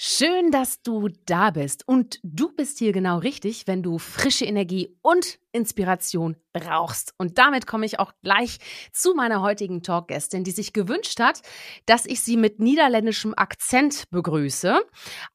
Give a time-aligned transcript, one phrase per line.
[0.00, 1.82] Schön, dass du da bist.
[1.88, 7.14] Und du bist hier genau richtig, wenn du frische Energie und Inspiration brauchst.
[7.18, 8.58] Und damit komme ich auch gleich
[8.92, 11.42] zu meiner heutigen Talkgästin, die sich gewünscht hat,
[11.86, 14.78] dass ich sie mit niederländischem Akzent begrüße.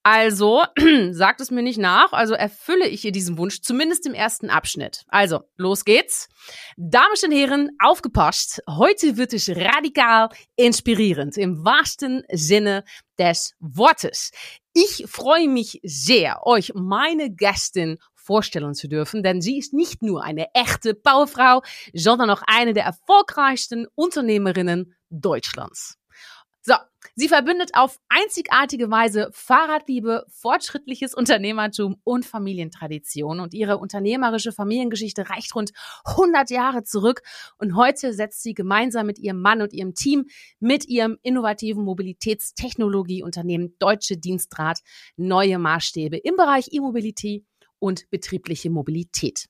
[0.04, 0.64] Also,
[1.12, 5.04] sagt es mir nicht nach, also erfülle ich ihr diesen Wunsch, zumindest im ersten Abschnitt.
[5.08, 6.30] Also, los geht's.
[6.78, 8.62] Damen und Herren, aufgepasst.
[8.70, 12.84] Heute wird es radikal inspirierend, im wahrsten Sinne
[13.20, 14.32] des Wortes.
[14.74, 20.24] Ich freue mich sehr, euch meine Gästin vorstellen zu dürfen, denn sie ist nicht nur
[20.24, 21.62] eine echte Powerfrau,
[21.94, 25.98] sondern auch eine der erfolgreichsten Unternehmerinnen Deutschlands.
[26.66, 26.76] So,
[27.16, 33.42] sie verbindet auf einzigartige Weise Fahrradliebe, fortschrittliches Unternehmertum und Familientradition.
[33.42, 35.74] Und ihre unternehmerische Familiengeschichte reicht rund
[36.06, 37.22] 100 Jahre zurück.
[37.58, 40.28] Und heute setzt sie gemeinsam mit ihrem Mann und ihrem Team
[40.62, 44.80] mit ihrem innovativen Mobilitätstechnologieunternehmen Deutsche Dienstrat
[45.18, 47.46] neue Maßstäbe im Bereich E-Mobility
[47.80, 49.50] und betriebliche Mobilität.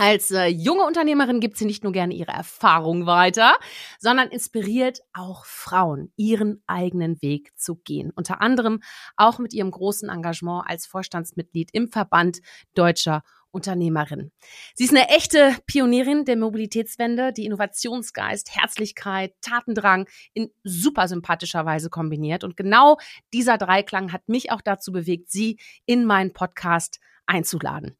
[0.00, 3.56] Als äh, junge Unternehmerin gibt sie nicht nur gerne ihre Erfahrung weiter,
[3.98, 8.12] sondern inspiriert auch Frauen, ihren eigenen Weg zu gehen.
[8.14, 8.80] Unter anderem
[9.16, 12.38] auch mit ihrem großen Engagement als Vorstandsmitglied im Verband
[12.74, 14.30] deutscher Unternehmerin.
[14.76, 21.90] Sie ist eine echte Pionierin der Mobilitätswende, die Innovationsgeist, Herzlichkeit, Tatendrang in super sympathischer Weise
[21.90, 22.44] kombiniert.
[22.44, 22.98] Und genau
[23.32, 27.96] dieser Dreiklang hat mich auch dazu bewegt, sie in meinen Podcast einzuladen.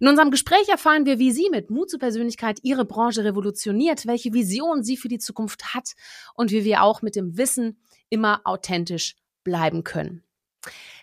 [0.00, 4.32] In unserem Gespräch erfahren wir, wie sie mit Mut zur Persönlichkeit ihre Branche revolutioniert, welche
[4.32, 5.92] Vision sie für die Zukunft hat
[6.34, 10.24] und wie wir auch mit dem Wissen immer authentisch bleiben können.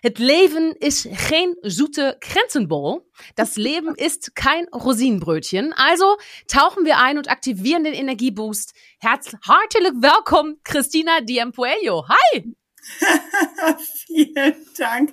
[0.02, 3.04] Het Leben ist kein zoete Grenzenbol.
[3.34, 5.72] Das Leben ist kein Rosinenbrötchen.
[5.72, 8.72] Also tauchen wir ein und aktivieren den Energieboost.
[9.00, 12.06] Herzlich willkommen, Christina Diempuello.
[12.08, 12.54] Hi!
[14.78, 15.12] Dank.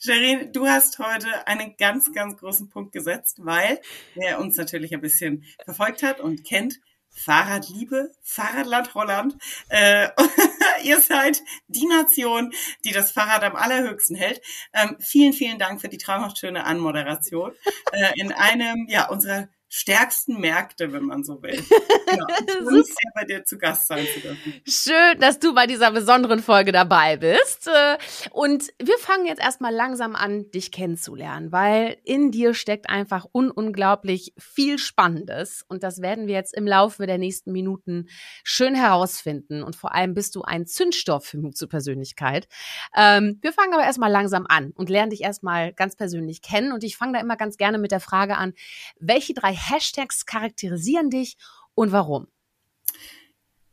[0.00, 3.80] Sherin, du hast heute einen ganz, ganz großen Punkt gesetzt, weil
[4.14, 6.80] wer uns natürlich ein bisschen verfolgt hat und kennt,
[7.14, 9.36] Fahrradliebe, Fahrradland Holland.
[9.68, 10.08] Äh,
[10.82, 12.52] ihr seid die Nation,
[12.84, 14.40] die das Fahrrad am allerhöchsten hält.
[14.72, 17.52] Ähm, vielen, vielen Dank für die traumhaft schöne Anmoderation
[17.92, 21.60] äh, in einem ja unserer stärksten Märkte, wenn man so will.
[22.06, 22.26] Genau.
[22.68, 24.54] Uns ja bei dir zu Gast sein zu dürfen.
[24.64, 27.66] Schön, dass du bei dieser besonderen Folge dabei bist.
[27.66, 27.98] Äh,
[28.30, 33.50] und wir fangen jetzt erstmal langsam an, dich kennenzulernen, weil in dir steckt einfach un
[33.50, 35.64] unglaublich viel Spannendes.
[35.66, 38.06] Und das werden wir jetzt im Laufe der nächsten Minuten
[38.44, 39.64] schön herausfinden.
[39.64, 42.46] Und vor allem bist du ein Zündstoff für Mut zur Persönlichkeit.
[42.96, 46.70] Ähm, wir fangen aber erstmal langsam an und lernen dich erstmal ganz persönlich kennen.
[46.70, 48.52] Und ich fange da immer ganz gerne mit der Frage an,
[49.00, 51.36] welche drei Hashtags charakterisieren dich
[51.74, 52.28] und warum?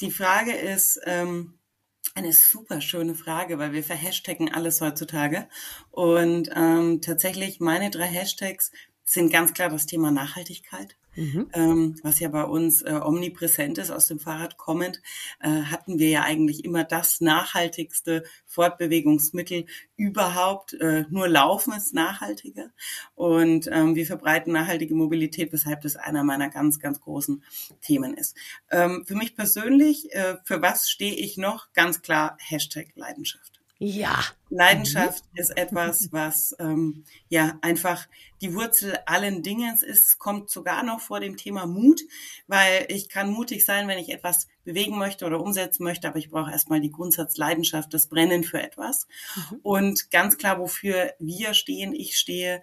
[0.02, 1.59] Die Frage ist ähm,
[2.16, 5.47] eine super schöne Frage, weil wir verhashtaggen alles heutzutage.
[5.91, 8.72] Und ähm, tatsächlich meine drei Hashtags
[9.11, 10.95] sind ganz klar das Thema Nachhaltigkeit.
[11.16, 11.49] Mhm.
[11.51, 15.01] Ähm, was ja bei uns äh, omnipräsent ist, aus dem Fahrrad kommend,
[15.41, 19.66] äh, hatten wir ja eigentlich immer das nachhaltigste Fortbewegungsmittel
[19.97, 20.73] überhaupt.
[20.75, 22.71] Äh, nur Laufen ist nachhaltiger.
[23.13, 27.44] Und ähm, wir verbreiten nachhaltige Mobilität, weshalb das einer meiner ganz, ganz großen
[27.81, 28.38] Themen ist.
[28.69, 31.73] Ähm, für mich persönlich, äh, für was stehe ich noch?
[31.73, 33.60] Ganz klar, Hashtag Leidenschaft.
[33.84, 34.24] Ja.
[34.52, 35.40] Leidenschaft mhm.
[35.40, 38.08] ist etwas, was ähm, ja einfach
[38.40, 42.02] die Wurzel allen Dingens ist, kommt sogar noch vor dem Thema Mut,
[42.46, 46.30] weil ich kann mutig sein, wenn ich etwas bewegen möchte oder umsetzen möchte, aber ich
[46.30, 49.08] brauche erstmal die Grundsatzleidenschaft, das Brennen für etwas.
[49.36, 49.59] Mhm.
[49.64, 52.62] Und ganz klar, wofür wir stehen, ich stehe,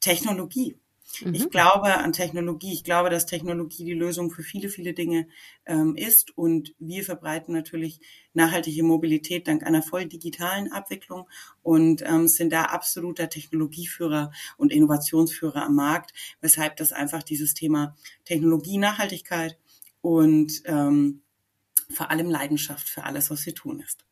[0.00, 0.78] Technologie.
[1.22, 1.34] Mhm.
[1.34, 2.72] Ich glaube an Technologie.
[2.72, 5.26] Ich glaube, dass Technologie die Lösung für viele, viele Dinge
[5.66, 6.36] ähm, ist.
[6.36, 8.00] Und wir verbreiten natürlich
[8.32, 11.28] nachhaltige Mobilität dank einer voll digitalen Abwicklung
[11.62, 17.96] und ähm, sind da absoluter Technologieführer und Innovationsführer am Markt, weshalb das einfach dieses Thema
[18.24, 19.58] Technologie, Nachhaltigkeit
[20.00, 21.22] und ähm,
[21.90, 24.04] vor allem Leidenschaft für alles, was wir tun ist.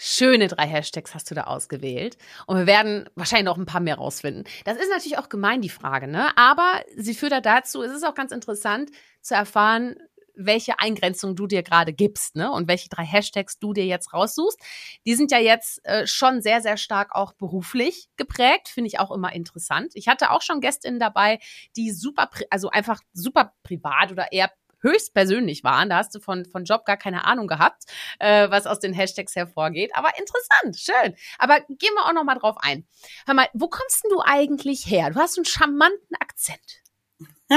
[0.00, 2.16] Schöne drei Hashtags hast du da ausgewählt.
[2.46, 4.44] Und wir werden wahrscheinlich noch ein paar mehr rausfinden.
[4.64, 6.30] Das ist natürlich auch gemein, die Frage, ne?
[6.38, 8.92] Aber sie führt da dazu, es ist auch ganz interessant
[9.22, 9.96] zu erfahren,
[10.36, 12.52] welche Eingrenzung du dir gerade gibst, ne?
[12.52, 14.60] Und welche drei Hashtags du dir jetzt raussuchst.
[15.04, 18.68] Die sind ja jetzt äh, schon sehr, sehr stark auch beruflich geprägt.
[18.68, 19.90] Finde ich auch immer interessant.
[19.94, 21.40] Ich hatte auch schon Gästinnen dabei,
[21.74, 25.90] die super, also einfach super privat oder eher höchstpersönlich waren.
[25.90, 27.84] Da hast du von, von Job gar keine Ahnung gehabt,
[28.18, 29.90] äh, was aus den Hashtags hervorgeht.
[29.94, 31.16] Aber interessant, schön.
[31.38, 32.86] Aber gehen wir auch noch mal drauf ein.
[33.26, 35.10] Hör mal, wo kommst denn du eigentlich her?
[35.10, 36.82] Du hast einen charmanten Akzent.
[37.50, 37.56] ja,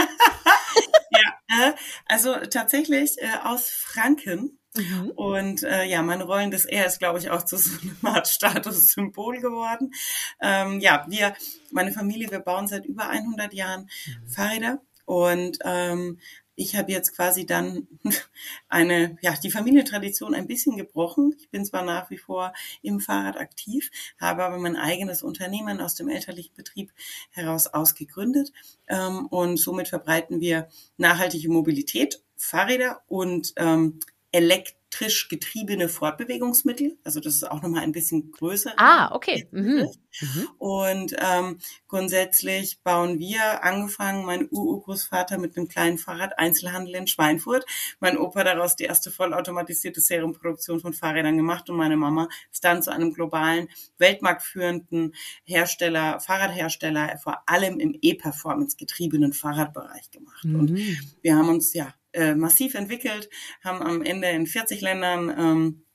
[1.50, 1.74] äh,
[2.08, 4.58] also tatsächlich äh, aus Franken.
[4.76, 5.12] Mhm.
[5.16, 9.42] Und äh, ja, mein rollendes R ist, glaube ich, auch zu so einem Art Statussymbol
[9.42, 9.92] geworden.
[10.42, 11.36] Ähm, ja, wir,
[11.72, 14.30] meine Familie, wir bauen seit über 100 Jahren mhm.
[14.30, 16.20] Fahrräder und ähm,
[16.56, 17.88] ich habe jetzt quasi dann
[18.70, 21.36] eine, ja, die Familientradition ein bisschen gebrochen.
[21.40, 23.90] Ich bin zwar nach wie vor im Fahrrad aktiv,
[24.20, 26.92] habe aber mein eigenes Unternehmen aus dem elterlichen Betrieb
[27.32, 28.52] heraus ausgegründet
[28.88, 30.68] ähm, und somit verbreiten wir
[30.98, 34.00] nachhaltige Mobilität, Fahrräder und ähm,
[34.92, 36.98] elektrisch getriebene Fortbewegungsmittel.
[37.04, 38.74] Also das ist auch nochmal ein bisschen größer.
[38.78, 39.48] Ah, okay.
[39.52, 39.88] Mhm.
[40.20, 40.48] Mhm.
[40.58, 47.66] Und ähm, grundsätzlich bauen wir, angefangen, mein Urgroßvater mit einem kleinen Fahrrad, Einzelhandel in Schweinfurt.
[48.00, 52.84] Mein Opa daraus die erste vollautomatisierte Serienproduktion von Fahrrädern gemacht und meine Mama ist dann
[52.84, 55.16] zu einem globalen, weltmarktführenden
[55.46, 60.44] Hersteller, Fahrradhersteller, vor allem im E-Performance getriebenen Fahrradbereich gemacht.
[60.44, 60.60] Mhm.
[60.60, 60.78] Und
[61.22, 63.30] wir haben uns ja äh, massiv entwickelt,
[63.64, 65.86] haben am Ende in 40 Ländern ähm,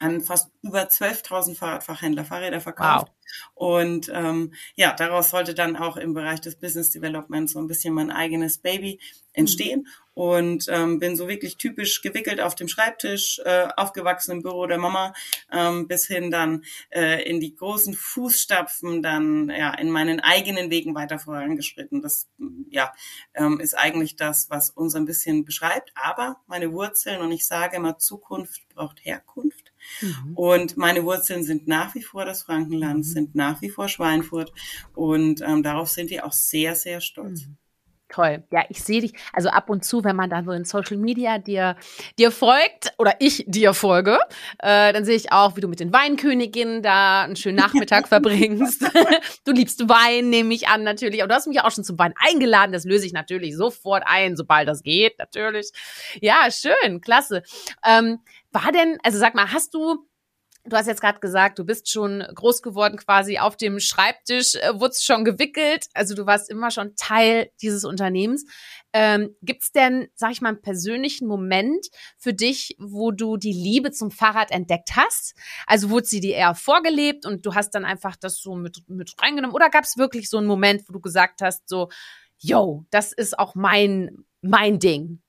[0.00, 3.08] an fast über 12.000 Fahrradfachhändler Fahrräder verkauft.
[3.08, 3.14] Wow.
[3.54, 7.94] Und ähm, ja, daraus sollte dann auch im Bereich des Business Development so ein bisschen
[7.94, 8.98] mein eigenes Baby
[9.32, 9.80] entstehen.
[9.80, 9.86] Mhm.
[10.12, 14.76] Und ähm, bin so wirklich typisch gewickelt auf dem Schreibtisch, äh, aufgewachsen im Büro der
[14.76, 15.14] Mama,
[15.52, 20.94] ähm, bis hin dann äh, in die großen Fußstapfen, dann ja in meinen eigenen Wegen
[20.94, 22.02] weiter vorangeschritten.
[22.02, 22.28] Das
[22.70, 22.92] ja
[23.34, 25.92] ähm, ist eigentlich das, was uns ein bisschen beschreibt.
[25.94, 29.69] Aber meine Wurzeln und ich sage immer, Zukunft braucht Herkunft.
[30.00, 30.32] Mhm.
[30.34, 33.02] Und meine Wurzeln sind nach wie vor das Frankenland, mhm.
[33.02, 34.52] sind nach wie vor Schweinfurt
[34.94, 37.46] und ähm, darauf sind wir auch sehr, sehr stolz.
[37.46, 37.56] Mhm.
[38.10, 38.42] Toll.
[38.50, 39.12] Ja, ich sehe dich.
[39.32, 41.76] Also ab und zu, wenn man dann so in Social Media dir,
[42.18, 44.18] dir folgt oder ich dir folge,
[44.58, 48.84] äh, dann sehe ich auch, wie du mit den Weinköniginnen da einen schönen Nachmittag verbringst.
[49.44, 51.22] du liebst Wein, nehme ich an, natürlich.
[51.22, 52.72] Aber du hast mich auch schon zum Wein eingeladen.
[52.72, 55.70] Das löse ich natürlich sofort ein, sobald das geht, natürlich.
[56.20, 57.44] Ja, schön, klasse.
[57.86, 58.18] Ähm,
[58.52, 60.06] war denn, also sag mal, hast du
[60.64, 64.78] Du hast jetzt gerade gesagt, du bist schon groß geworden, quasi auf dem Schreibtisch, äh,
[64.78, 65.86] wurdest schon gewickelt.
[65.94, 68.44] Also du warst immer schon Teil dieses Unternehmens.
[68.92, 71.86] Ähm, Gibt es denn, sag ich mal, einen persönlichen Moment
[72.18, 75.34] für dich, wo du die Liebe zum Fahrrad entdeckt hast?
[75.66, 79.14] Also wurde sie dir eher vorgelebt und du hast dann einfach das so mit, mit
[79.22, 79.54] reingenommen?
[79.54, 81.88] Oder gab es wirklich so einen Moment, wo du gesagt hast, so,
[82.38, 85.22] yo, das ist auch mein, mein Ding?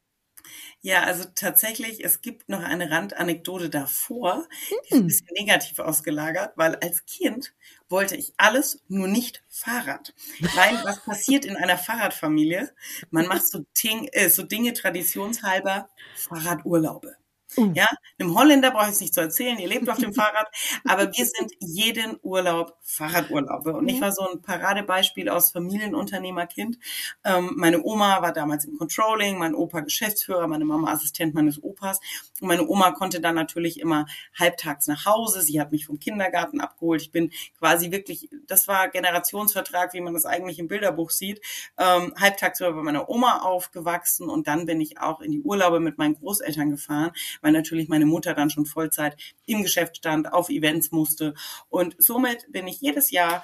[0.83, 5.07] Ja, also tatsächlich, es gibt noch eine Randanekdote davor, die ist ein hm.
[5.07, 7.53] bisschen negativ ausgelagert, weil als Kind
[7.87, 10.15] wollte ich alles, nur nicht Fahrrad.
[10.55, 12.73] Weil was passiert in einer Fahrradfamilie?
[13.11, 17.15] Man macht so, Ting, äh, so Dinge traditionshalber, Fahrradurlaube.
[17.57, 17.71] Uh.
[17.73, 20.47] Ja, einem Holländer brauche ich es nicht zu erzählen, ihr lebt auf dem Fahrrad,
[20.85, 23.73] aber wir sind jeden Urlaub Fahrradurlaube.
[23.73, 26.77] Und ich war so ein Paradebeispiel aus Familienunternehmerkind.
[27.25, 31.99] Ähm, meine Oma war damals im Controlling, mein Opa Geschäftsführer, meine Mama Assistent meines Opas.
[32.39, 34.05] Und meine Oma konnte dann natürlich immer
[34.37, 35.41] halbtags nach Hause.
[35.41, 37.01] Sie hat mich vom Kindergarten abgeholt.
[37.01, 41.41] Ich bin quasi wirklich, das war Generationsvertrag, wie man das eigentlich im Bilderbuch sieht.
[41.77, 45.79] Ähm, halbtags war bei meiner Oma aufgewachsen und dann bin ich auch in die Urlaube
[45.79, 50.49] mit meinen Großeltern gefahren weil natürlich meine Mutter dann schon Vollzeit im Geschäft stand, auf
[50.49, 51.33] Events musste.
[51.69, 53.43] Und somit bin ich jedes Jahr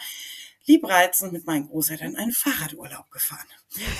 [0.65, 3.47] liebreizend mit meinen Großeltern einen Fahrradurlaub gefahren.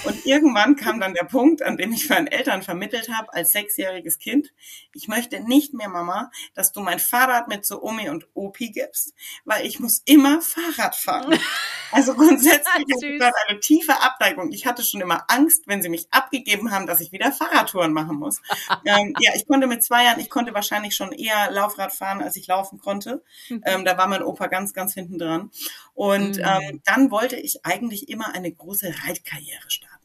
[0.06, 4.18] Und irgendwann kam dann der Punkt, an dem ich meinen Eltern vermittelt habe, als sechsjähriges
[4.18, 4.54] Kind,
[4.94, 9.14] ich möchte nicht mehr, Mama, dass du mein Fahrrad mit zu Omi und Opi gibst,
[9.46, 11.38] weil ich muss immer Fahrrad fahren.
[11.94, 14.52] Also grundsätzlich hatte ich eine tiefe Abneigung.
[14.52, 18.18] Ich hatte schon immer Angst, wenn sie mich abgegeben haben, dass ich wieder Fahrradtouren machen
[18.18, 18.42] muss.
[18.86, 22.36] ähm, ja, ich konnte mit zwei Jahren, ich konnte wahrscheinlich schon eher Laufrad fahren, als
[22.36, 23.24] ich laufen konnte.
[23.48, 23.64] Mhm.
[23.66, 25.50] Ähm, da war mein Opa ganz, ganz hinten dran.
[25.94, 26.44] Und mhm.
[26.44, 29.98] ähm, dann wollte ich eigentlich immer eine große Reitkarriere starten.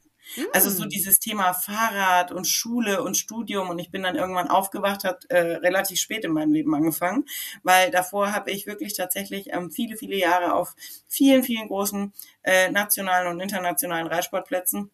[0.53, 0.89] Also so hm.
[0.89, 5.39] dieses Thema Fahrrad und Schule und Studium und ich bin dann irgendwann aufgewacht, hat äh,
[5.39, 7.25] relativ spät in meinem Leben angefangen,
[7.63, 10.75] weil davor habe ich wirklich tatsächlich ähm, viele, viele Jahre auf
[11.07, 14.91] vielen, vielen großen äh, nationalen und internationalen Reitsportplätzen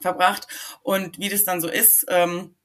[0.00, 0.48] verbracht
[0.82, 2.56] und wie das dann so ist, ähm,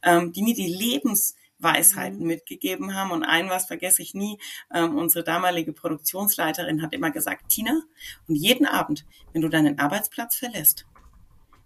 [0.02, 2.28] ähm, die mir die Lebensweisheiten mhm.
[2.28, 3.12] mitgegeben haben.
[3.12, 4.38] Und ein was vergesse ich nie,
[4.74, 7.82] ähm, unsere damalige Produktionsleiterin hat immer gesagt, Tina,
[8.28, 10.86] und jeden Abend, wenn du deinen Arbeitsplatz verlässt,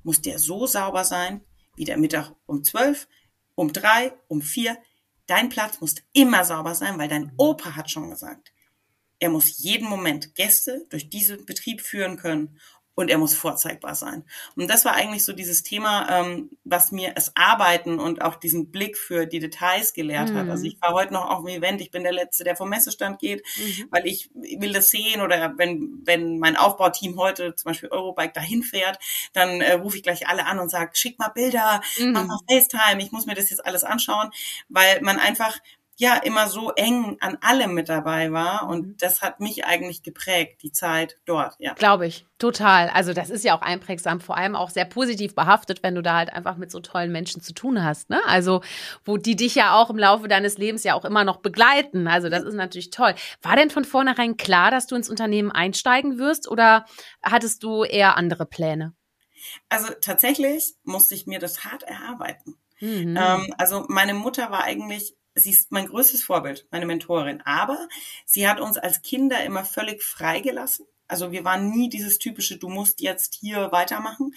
[0.03, 1.41] muss der so sauber sein,
[1.75, 3.07] wie der Mittag um zwölf,
[3.55, 4.77] um drei, um vier.
[5.25, 7.33] Dein Platz muss immer sauber sein, weil dein mhm.
[7.37, 8.53] Opa hat schon gesagt,
[9.19, 12.59] er muss jeden Moment Gäste durch diesen Betrieb führen können
[12.97, 14.23] und er muss vorzeigbar sein.
[14.55, 18.71] Und das war eigentlich so dieses Thema, ähm, was mir das Arbeiten und auch diesen
[18.71, 20.37] Blick für die Details gelehrt mhm.
[20.37, 20.49] hat.
[20.49, 20.71] Also mhm.
[20.71, 23.45] ich war heute noch auf dem Event, ich bin der Letzte, der vom Messestand geht,
[23.55, 23.85] mhm.
[23.91, 28.63] weil ich will das sehen oder wenn, wenn mein Aufbauteam heute zum Beispiel Eurobike dahin
[28.63, 28.97] fährt,
[29.31, 32.13] dann äh, rufe ich gleich alle an und sage, schick mal Bilder, mhm.
[32.13, 34.31] mach mal FaceTime, ich muss mir das jetzt alles anschauen,
[34.69, 35.55] weil man einfach
[35.99, 38.97] ja immer so eng an allem mit dabei war und mhm.
[38.99, 41.73] das hat mich eigentlich geprägt, die Zeit dort, ja.
[41.73, 42.89] Glaube ich, total.
[42.89, 46.15] Also das ist ja auch einprägsam, vor allem auch sehr positiv behaftet, wenn du da
[46.15, 48.21] halt einfach mit so tollen Menschen zu tun hast, ne?
[48.27, 48.61] Also,
[49.05, 52.07] wo die dich ja auch im Laufe deines Lebens ja auch immer noch begleiten.
[52.07, 53.15] Also, das ist natürlich toll.
[53.41, 56.85] War denn von vornherein klar, dass du ins Unternehmen einsteigen wirst oder
[57.23, 58.93] hattest du eher andere Pläne?
[59.69, 62.55] Also, tatsächlich musste ich mir das hart erarbeiten.
[62.79, 63.17] Mhm.
[63.17, 67.41] Ähm, also meine Mutter war eigentlich sie ist mein größtes Vorbild, meine Mentorin.
[67.41, 67.87] Aber
[68.25, 70.85] sie hat uns als Kinder immer völlig freigelassen.
[71.07, 74.33] Also wir waren nie dieses typische, du musst jetzt hier weitermachen.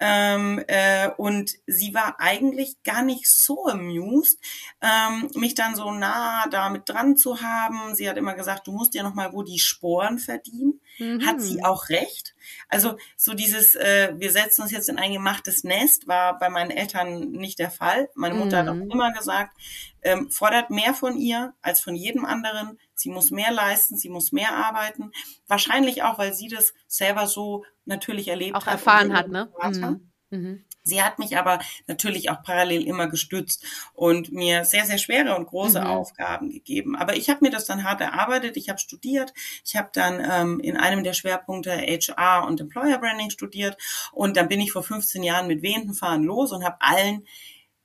[0.00, 4.38] Ähm, äh, und sie war eigentlich gar nicht so amused,
[4.80, 7.94] ähm, mich dann so nah damit dran zu haben.
[7.94, 10.80] Sie hat immer gesagt, du musst ja noch mal wo die Sporen verdienen.
[10.98, 11.24] Mhm.
[11.26, 12.34] Hat sie auch recht.
[12.68, 16.70] Also so dieses, äh, wir setzen uns jetzt in ein gemachtes Nest, war bei meinen
[16.70, 18.08] Eltern nicht der Fall.
[18.14, 18.66] Meine Mutter mhm.
[18.66, 18.90] hat auch mhm.
[18.90, 19.56] immer gesagt,
[20.02, 22.78] ähm, fordert mehr von ihr als von jedem anderen.
[22.98, 25.12] Sie muss mehr leisten, sie muss mehr arbeiten.
[25.46, 28.68] Wahrscheinlich auch, weil sie das selber so natürlich erlebt auch hat.
[28.68, 29.50] Auch erfahren hat, ne?
[29.62, 30.10] Mhm.
[30.30, 30.64] Mhm.
[30.82, 35.46] Sie hat mich aber natürlich auch parallel immer gestützt und mir sehr, sehr schwere und
[35.46, 35.86] große mhm.
[35.86, 36.96] Aufgaben gegeben.
[36.96, 38.56] Aber ich habe mir das dann hart erarbeitet.
[38.56, 39.32] Ich habe studiert.
[39.64, 43.76] Ich habe dann ähm, in einem der Schwerpunkte HR und Employer Branding studiert.
[44.12, 47.26] Und dann bin ich vor 15 Jahren mit wehenden Fahren los und habe allen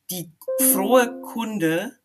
[0.10, 0.32] die
[0.72, 2.00] frohe Kunde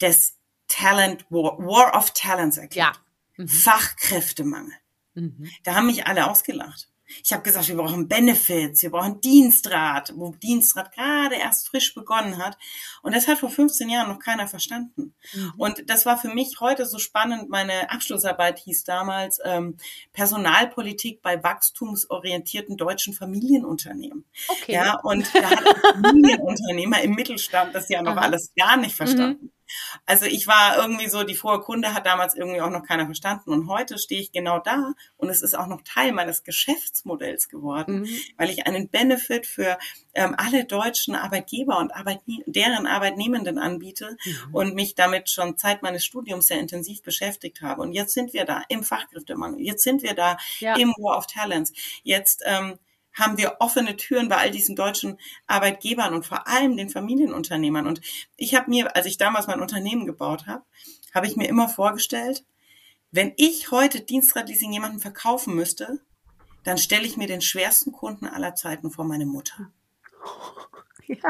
[0.00, 0.39] des
[0.70, 2.96] Talent War, War of Talents erklärt.
[2.96, 3.44] Ja.
[3.44, 3.48] Mhm.
[3.48, 4.72] Fachkräftemangel.
[5.14, 5.50] Mhm.
[5.64, 6.90] Da haben mich alle ausgelacht.
[7.24, 12.38] Ich habe gesagt, wir brauchen Benefits, wir brauchen Dienstrat, wo Dienstrat gerade erst frisch begonnen
[12.38, 12.56] hat.
[13.02, 15.14] Und das hat vor 15 Jahren noch keiner verstanden.
[15.32, 15.52] Mhm.
[15.56, 17.48] Und das war für mich heute so spannend.
[17.48, 19.76] Meine Abschlussarbeit hieß damals ähm,
[20.12, 24.24] Personalpolitik bei wachstumsorientierten deutschen Familienunternehmen.
[24.48, 24.74] Okay.
[24.74, 28.20] Ja, und da hat Familienunternehmer im Mittelstand das ja noch Aha.
[28.20, 29.46] alles gar nicht verstanden.
[29.46, 29.52] Mhm.
[30.06, 33.50] Also ich war irgendwie so, die frohe Kunde hat damals irgendwie auch noch keiner verstanden.
[33.50, 38.00] Und heute stehe ich genau da und es ist auch noch Teil meines Geschäftsmodells geworden,
[38.00, 38.08] mhm.
[38.36, 39.78] weil ich einen Benefit für
[40.14, 44.54] ähm, alle deutschen Arbeitgeber und Arbeitne deren Arbeitnehmenden anbiete mhm.
[44.54, 47.82] und mich damit schon Zeit meines Studiums sehr intensiv beschäftigt habe.
[47.82, 49.60] Und jetzt sind wir da im Fachkräftemangel.
[49.60, 50.76] Jetzt sind wir da ja.
[50.76, 51.72] im War of Talents.
[52.02, 52.78] Jetzt ähm,
[53.12, 57.86] haben wir offene Türen bei all diesen deutschen Arbeitgebern und vor allem den Familienunternehmern.
[57.86, 58.00] Und
[58.36, 60.64] ich habe mir, als ich damals mein Unternehmen gebaut habe,
[61.14, 62.44] habe ich mir immer vorgestellt,
[63.10, 66.00] wenn ich heute Dienstradleasing jemanden verkaufen müsste,
[66.62, 69.70] dann stelle ich mir den schwersten Kunden aller Zeiten vor meine Mutter.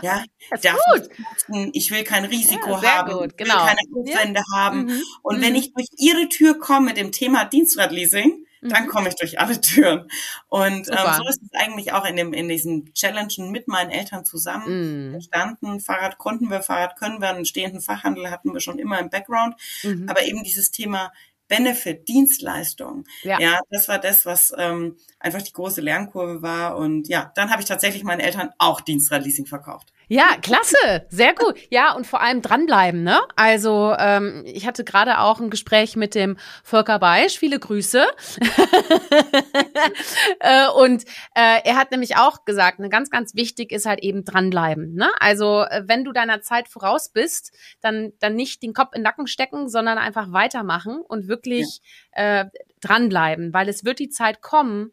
[0.03, 0.23] Ja,
[0.61, 3.55] ja ich, ich will kein Risiko ja, haben, gut, genau.
[3.55, 4.55] will keine Aufwände ja.
[4.55, 4.85] haben.
[4.85, 5.03] Mhm.
[5.23, 5.43] Und mhm.
[5.43, 8.89] wenn ich durch ihre Tür komme mit dem Thema Dienstradleasing, dann mhm.
[8.89, 10.09] komme ich durch alle Türen.
[10.49, 14.25] Und ähm, so ist es eigentlich auch in dem in diesen Challenges mit meinen Eltern
[14.25, 15.15] zusammen mm.
[15.15, 15.81] entstanden.
[15.81, 19.55] Fahrrad konnten wir, Fahrrad können wir, einen stehenden Fachhandel hatten wir schon immer im Background.
[19.83, 20.09] Mhm.
[20.09, 21.11] Aber eben dieses Thema
[21.51, 23.05] Benefit, Dienstleistung.
[23.23, 23.41] Ja.
[23.41, 26.77] ja, das war das, was ähm, einfach die große Lernkurve war.
[26.77, 29.93] Und ja, dann habe ich tatsächlich meinen Eltern auch Dienstradleasing verkauft.
[30.13, 31.55] Ja, klasse, sehr gut.
[31.71, 33.21] Ja, und vor allem dranbleiben, ne?
[33.37, 38.05] Also ähm, ich hatte gerade auch ein Gespräch mit dem Volker Beisch, viele Grüße.
[40.41, 41.05] äh, und
[41.37, 44.97] äh, er hat nämlich auch gesagt, ne, ganz, ganz wichtig ist halt eben dranbleiben.
[44.97, 45.09] Ne?
[45.21, 49.05] Also äh, wenn du deiner Zeit voraus bist, dann, dann nicht den Kopf in den
[49.05, 51.83] Nacken stecken, sondern einfach weitermachen und wirklich
[52.17, 52.41] ja.
[52.41, 52.45] äh,
[52.81, 54.91] dranbleiben, weil es wird die Zeit kommen,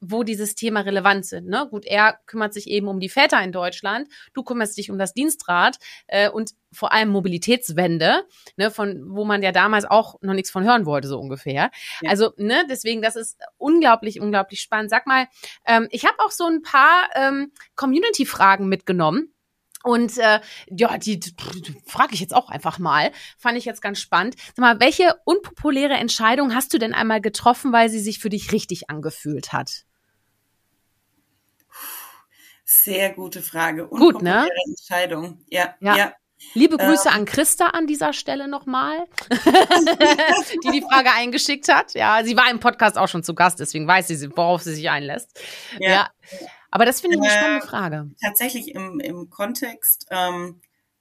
[0.00, 1.48] wo dieses Thema relevant sind.
[1.48, 1.66] Ne?
[1.70, 5.14] Gut, er kümmert sich eben um die Väter in Deutschland, du kümmerst dich um das
[5.14, 8.24] Dienstrad äh, und vor allem Mobilitätswende,
[8.56, 11.70] ne, von wo man ja damals auch noch nichts von hören wollte, so ungefähr.
[12.02, 12.10] Ja.
[12.10, 14.90] Also, ne, deswegen, das ist unglaublich, unglaublich spannend.
[14.90, 15.26] Sag mal,
[15.66, 19.32] ähm, ich habe auch so ein paar ähm, Community-Fragen mitgenommen.
[19.84, 21.32] Und äh, ja, die, die
[21.86, 23.12] frage ich jetzt auch einfach mal.
[23.38, 24.34] Fand ich jetzt ganz spannend.
[24.48, 28.52] Sag mal, welche unpopuläre Entscheidung hast du denn einmal getroffen, weil sie sich für dich
[28.52, 29.84] richtig angefühlt hat?
[32.70, 33.88] Sehr gute Frage.
[33.88, 34.46] Gut, ne?
[34.66, 35.42] Entscheidung.
[35.48, 35.96] Ja, ja.
[35.96, 36.12] ja.
[36.52, 41.94] Liebe Grüße ähm, an Christa an dieser Stelle nochmal, die die Frage eingeschickt hat.
[41.94, 44.90] Ja, sie war im Podcast auch schon zu Gast, deswegen weiß sie, worauf sie sich
[44.90, 45.40] einlässt.
[45.78, 45.90] Ja.
[45.90, 46.10] ja.
[46.70, 48.10] Aber das finde ich eine äh, spannende Frage.
[48.22, 50.60] Tatsächlich im, im Kontext ähm,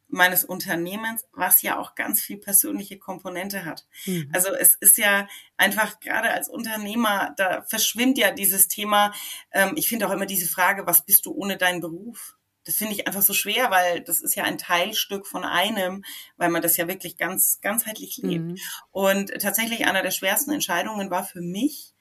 [0.09, 3.85] meines Unternehmens, was ja auch ganz viel persönliche Komponente hat.
[4.05, 4.29] Mhm.
[4.33, 9.13] Also es ist ja einfach gerade als Unternehmer, da verschwimmt ja dieses Thema.
[9.51, 12.37] Ähm, ich finde auch immer diese Frage, was bist du ohne deinen Beruf?
[12.63, 16.03] Das finde ich einfach so schwer, weil das ist ja ein Teilstück von einem,
[16.35, 18.45] weil man das ja wirklich ganz ganzheitlich lebt.
[18.45, 18.57] Mhm.
[18.91, 21.93] Und tatsächlich einer der schwersten Entscheidungen war für mich,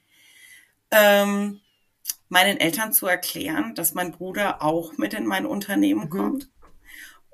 [0.90, 1.60] ähm,
[2.28, 6.10] meinen Eltern zu erklären, dass mein Bruder auch mit in mein Unternehmen mhm.
[6.10, 6.48] kommt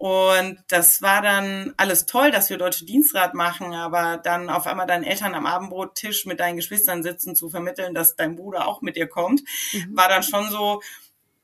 [0.03, 4.89] und das war dann alles toll, dass wir Deutsche Dienstrat machen, aber dann auf einmal
[4.89, 8.97] deinen Eltern am Abendbrottisch mit deinen Geschwistern sitzen zu vermitteln, dass dein Bruder auch mit
[8.97, 9.43] dir kommt,
[9.73, 9.97] mhm.
[9.97, 10.81] war dann schon so,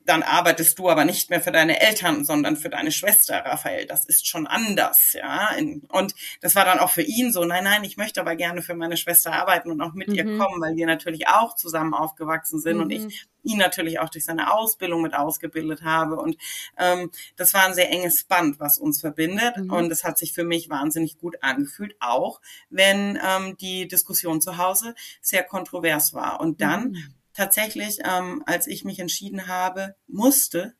[0.05, 3.85] dann arbeitest du aber nicht mehr für deine Eltern, sondern für deine Schwester, Raphael.
[3.85, 5.49] Das ist schon anders, ja.
[5.89, 8.73] Und das war dann auch für ihn so, nein, nein, ich möchte aber gerne für
[8.73, 10.15] meine Schwester arbeiten und auch mit mhm.
[10.15, 12.83] ihr kommen, weil wir natürlich auch zusammen aufgewachsen sind mhm.
[12.83, 13.11] und ich mhm.
[13.43, 16.15] ihn natürlich auch durch seine Ausbildung mit ausgebildet habe.
[16.15, 16.37] Und
[16.77, 19.57] ähm, das war ein sehr enges Band, was uns verbindet.
[19.57, 19.71] Mhm.
[19.71, 24.57] Und es hat sich für mich wahnsinnig gut angefühlt, auch wenn ähm, die Diskussion zu
[24.57, 26.39] Hause sehr kontrovers war.
[26.39, 30.73] Und dann mhm tatsächlich, ähm, als ich mich entschieden habe, musste,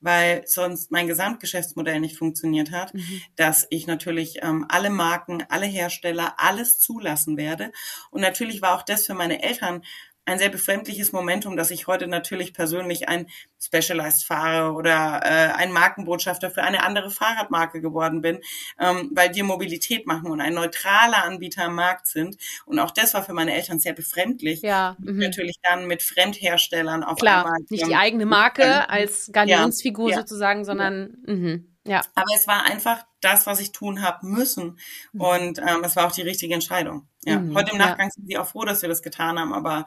[0.00, 3.22] weil sonst mein Gesamtgeschäftsmodell nicht funktioniert hat, mhm.
[3.36, 7.70] dass ich natürlich ähm, alle Marken, alle Hersteller, alles zulassen werde.
[8.10, 9.82] Und natürlich war auch das für meine Eltern
[10.24, 13.26] ein sehr befremdliches Momentum, dass ich heute natürlich persönlich ein
[13.60, 18.40] Specialized fahre oder äh, ein Markenbotschafter für eine andere Fahrradmarke geworden bin,
[18.78, 22.36] ähm, weil wir Mobilität machen und ein neutraler Anbieter am Markt sind.
[22.64, 24.62] Und auch das war für meine Eltern sehr befremdlich.
[24.62, 24.96] Ja.
[25.00, 25.18] Mhm.
[25.18, 27.60] Natürlich dann mit Fremdherstellern auf Klar, einmal.
[27.68, 31.60] Nicht die eigene Marke als Galionsfigur ja, sozusagen, sondern ja.
[31.90, 32.02] Ja.
[32.14, 34.78] Aber es war einfach das, was ich tun habe müssen.
[35.12, 35.20] Mhm.
[35.20, 37.08] Und ähm, es war auch die richtige Entscheidung.
[37.24, 37.40] Ja.
[37.40, 38.12] Mhm, Heute im Nachgang ja.
[38.12, 39.86] sind sie auch froh, dass wir das getan haben, aber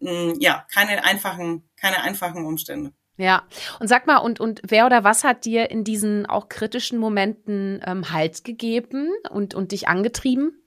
[0.00, 2.94] mh, mm, ja, keine einfachen, keine einfachen Umstände.
[3.18, 3.46] Ja,
[3.80, 7.82] und sag mal, und, und wer oder was hat dir in diesen auch kritischen Momenten
[7.86, 10.58] ähm, Halt gegeben und, und dich angetrieben?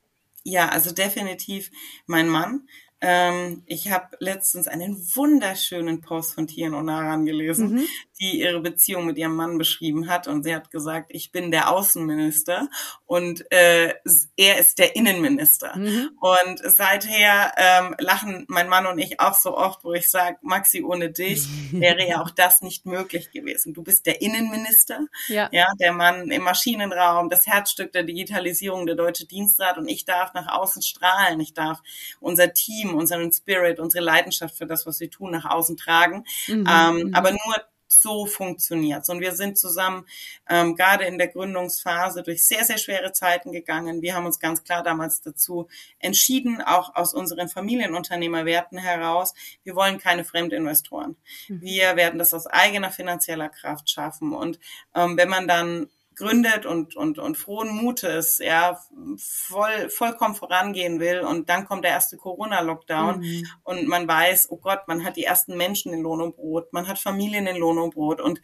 [0.44, 1.72] Ja, also definitiv
[2.06, 2.68] mein Mann.
[3.02, 7.86] Ähm, ich habe letztens einen wunderschönen Post von Tian Onaran gelesen, mhm.
[8.20, 10.28] die ihre Beziehung mit ihrem Mann beschrieben hat.
[10.28, 12.68] Und sie hat gesagt, ich bin der Außenminister
[13.06, 13.94] und äh,
[14.36, 15.78] er ist der Innenminister.
[15.78, 16.12] Mhm.
[16.20, 20.84] Und seither ähm, lachen mein Mann und ich auch so oft, wo ich sage, Maxi,
[20.84, 23.74] ohne dich wäre ja auch das nicht möglich gewesen.
[23.74, 25.48] Du bist der Innenminister, ja.
[25.54, 29.78] ja, der Mann im Maschinenraum, das Herzstück der Digitalisierung, der Deutsche Dienstrat.
[29.78, 31.40] Und ich darf nach außen strahlen.
[31.40, 31.80] Ich darf
[32.20, 36.26] unser Team Team, unseren Spirit, unsere Leidenschaft für das, was wir tun, nach außen tragen.
[36.48, 36.66] Mhm.
[36.70, 37.14] Ähm, mhm.
[37.14, 37.56] aber nur
[37.92, 39.10] so funktioniert's.
[39.10, 40.06] Und wir sind zusammen
[40.48, 44.04] ähm, gerade in der Gründungsphase durch sehr, sehr schwere Zeiten gegangen.
[44.04, 49.98] Wir haben uns ganz klar damals dazu entschieden, auch aus unseren Familienunternehmerwerten heraus, wir wollen
[49.98, 51.16] keine Fremdinvestoren.
[51.48, 51.62] Mhm.
[51.62, 54.34] Wir werden das aus eigener finanzieller Kraft schaffen.
[54.34, 54.60] Und
[54.94, 58.80] ähm, wenn man dann gründet und, und, und frohen Mutes, ja,
[59.18, 63.48] voll, vollkommen vorangehen will und dann kommt der erste Corona-Lockdown mhm.
[63.64, 66.90] und man weiß, oh Gott, man hat die ersten Menschen in Lohn und Brot, man
[66.90, 68.42] hat Familien in Lohn und Brot und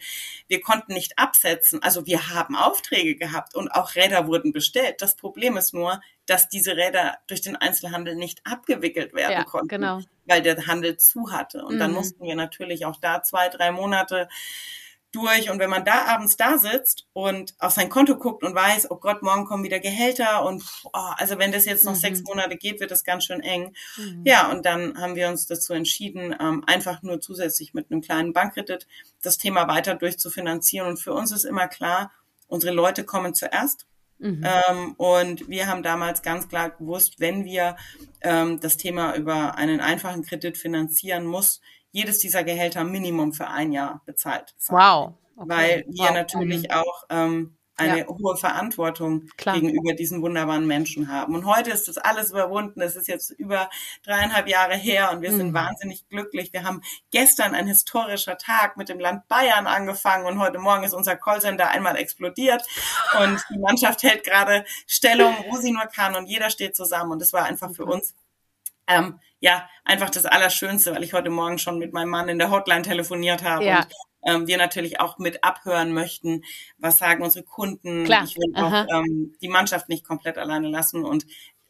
[0.47, 1.83] wir konnten nicht absetzen.
[1.83, 5.01] Also wir haben Aufträge gehabt und auch Räder wurden bestellt.
[5.01, 9.67] Das Problem ist nur, dass diese Räder durch den Einzelhandel nicht abgewickelt werden ja, konnten,
[9.67, 9.99] genau.
[10.25, 11.65] weil der Handel zu hatte.
[11.65, 11.79] Und mhm.
[11.79, 14.29] dann mussten wir natürlich auch da zwei, drei Monate
[15.15, 15.49] durch.
[15.49, 18.97] Und wenn man da abends da sitzt und auf sein Konto guckt und weiß, oh
[18.97, 21.99] Gott, morgen kommen wieder Gehälter und oh, also wenn das jetzt noch mhm.
[21.99, 23.73] sechs Monate geht, wird das ganz schön eng.
[23.97, 24.21] Mhm.
[24.25, 28.33] Ja, und dann haben wir uns dazu entschieden, ähm, einfach nur zusätzlich mit einem kleinen
[28.33, 28.87] Bankkredit
[29.21, 30.87] das Thema weiter durchzufinanzieren.
[30.87, 32.11] Und für uns ist immer klar,
[32.47, 33.85] unsere Leute kommen zuerst.
[34.17, 34.43] Mhm.
[34.43, 37.75] Ähm, und wir haben damals ganz klar gewusst, wenn wir
[38.21, 41.61] ähm, das Thema über einen einfachen Kredit finanzieren muss,
[41.95, 44.53] jedes dieser Gehälter Minimum für ein Jahr bezahlt.
[44.67, 45.13] Wow.
[45.37, 45.49] Okay.
[45.49, 46.13] Weil wir wow.
[46.13, 46.71] natürlich mhm.
[46.71, 48.07] auch ähm, eine ja.
[48.07, 49.55] hohe Verantwortung Klar.
[49.55, 51.35] gegenüber diesen wunderbaren Menschen haben.
[51.35, 52.81] Und heute ist das alles überwunden.
[52.81, 53.69] Es ist jetzt über
[54.03, 55.37] dreieinhalb Jahre her und wir mhm.
[55.37, 56.51] sind wahnsinnig glücklich.
[56.51, 56.81] Wir haben
[57.11, 61.69] gestern ein historischer Tag mit dem Land Bayern angefangen und heute Morgen ist unser Callcenter
[61.69, 62.61] einmal explodiert
[63.21, 67.21] und die Mannschaft hält gerade Stellung, wo sie nur kann und jeder steht zusammen und
[67.21, 68.13] es war einfach für uns
[68.87, 72.51] ähm, ja, einfach das Allerschönste, weil ich heute Morgen schon mit meinem Mann in der
[72.51, 73.77] Hotline telefoniert habe ja.
[73.79, 73.87] und
[74.25, 76.43] ähm, wir natürlich auch mit abhören möchten,
[76.77, 78.05] was sagen unsere Kunden.
[78.05, 78.23] Klar.
[78.23, 81.05] Ich will auch ähm, die Mannschaft nicht komplett alleine lassen.
[81.05, 81.25] Und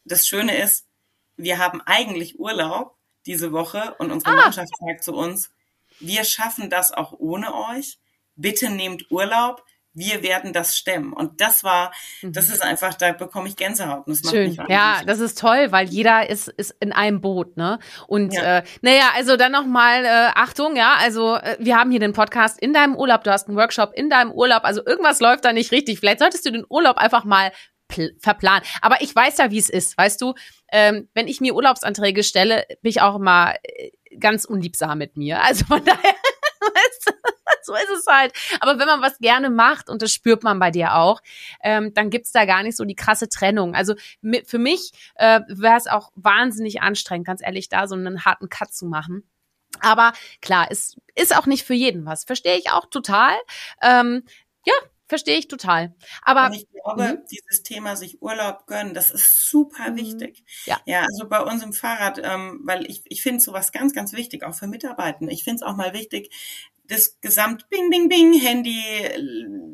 [0.05, 0.87] das Schöne ist,
[1.35, 4.43] wir haben eigentlich Urlaub diese Woche und unsere ah.
[4.43, 5.51] Mannschaft sagt zu uns,
[5.99, 7.99] wir schaffen das auch ohne euch.
[8.35, 9.63] Bitte nehmt Urlaub
[9.95, 11.13] wir werden das stemmen.
[11.13, 12.53] Und das war, das mhm.
[12.53, 14.05] ist einfach, da bekomme ich Gänsehaut.
[14.05, 14.49] Und das macht Schön.
[14.49, 17.79] Mich ja, das ist toll, weil jeder ist, ist in einem Boot, ne?
[18.07, 18.59] Und ja.
[18.59, 22.59] äh, naja, also dann nochmal äh, Achtung, ja, also äh, wir haben hier den Podcast
[22.59, 25.71] in deinem Urlaub, du hast einen Workshop in deinem Urlaub, also irgendwas läuft da nicht
[25.71, 25.99] richtig.
[25.99, 27.51] Vielleicht solltest du den Urlaub einfach mal
[28.19, 28.63] verplanen.
[28.81, 30.33] Aber ich weiß ja, wie es ist, weißt du,
[30.71, 35.41] ähm, wenn ich mir Urlaubsanträge stelle, bin ich auch immer äh, ganz unliebsam mit mir.
[35.43, 35.99] Also von daher,
[36.59, 37.11] weißt du,
[37.65, 38.33] so ist es halt.
[38.59, 41.21] Aber wenn man was gerne macht, und das spürt man bei dir auch,
[41.63, 43.75] ähm, dann gibt's da gar nicht so die krasse Trennung.
[43.75, 43.95] Also
[44.45, 48.73] für mich äh, wäre es auch wahnsinnig anstrengend, ganz ehrlich, da so einen harten Cut
[48.73, 49.23] zu machen.
[49.81, 52.23] Aber klar, es ist auch nicht für jeden was.
[52.23, 53.33] Verstehe ich auch total.
[53.81, 54.23] Ähm,
[54.65, 54.73] ja,
[55.07, 55.93] Verstehe ich total.
[56.23, 57.17] Aber und ich glaube, mh.
[57.29, 59.97] dieses Thema sich Urlaub gönnen, das ist super mhm.
[59.97, 60.43] wichtig.
[60.65, 60.81] Ja.
[60.85, 64.43] ja, also bei uns im Fahrrad, ähm, weil ich, ich finde sowas ganz, ganz wichtig,
[64.43, 65.31] auch für Mitarbeitende.
[65.31, 66.33] Ich finde es auch mal wichtig,
[66.87, 68.81] das Gesamt Bing, Bing, Bing, Handy,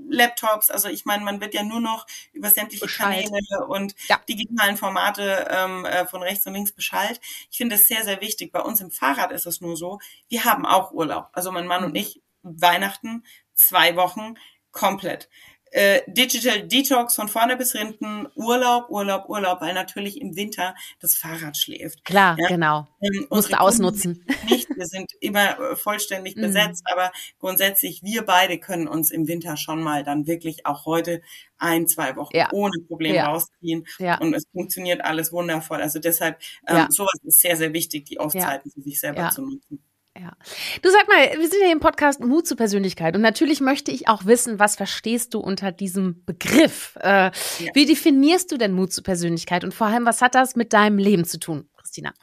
[0.09, 0.69] Laptops.
[0.69, 3.25] Also ich meine, man wird ja nur noch über sämtliche Bescheid.
[3.25, 4.19] Kanäle und ja.
[4.27, 7.19] digitalen Formate ähm, äh, von rechts und links Bescheid.
[7.49, 8.51] Ich finde das sehr, sehr wichtig.
[8.51, 11.29] Bei uns im Fahrrad ist es nur so, wir haben auch Urlaub.
[11.33, 11.97] Also mein Mann und mhm.
[11.97, 14.35] ich, Weihnachten, zwei Wochen
[14.71, 15.29] komplett
[15.71, 21.15] äh, Digital Detox von vorne bis hinten, Urlaub, Urlaub, Urlaub, weil natürlich im Winter das
[21.15, 22.03] Fahrrad schläft.
[22.05, 22.47] Klar, ja?
[22.47, 22.87] genau.
[23.01, 24.25] Ähm, Musst ausnutzen.
[24.49, 26.41] Nicht, wir sind immer äh, vollständig mhm.
[26.41, 31.21] besetzt, aber grundsätzlich, wir beide können uns im Winter schon mal dann wirklich auch heute
[31.57, 32.49] ein, zwei Wochen ja.
[32.51, 33.27] ohne Probleme ja.
[33.27, 33.85] rausziehen.
[33.99, 34.17] Ja.
[34.19, 35.81] Und es funktioniert alles wundervoll.
[35.81, 39.83] Also deshalb, ähm, sowas ist sehr, sehr wichtig, die Auszeiten für sich selber zu nutzen.
[40.19, 40.33] Ja.
[40.81, 44.09] Du sag mal, wir sind ja im Podcast Mut zur Persönlichkeit und natürlich möchte ich
[44.09, 46.97] auch wissen, was verstehst du unter diesem Begriff?
[47.01, 47.31] Äh, ja.
[47.73, 50.97] Wie definierst du denn Mut zur Persönlichkeit und vor allem, was hat das mit deinem
[50.97, 52.13] Leben zu tun, Christina?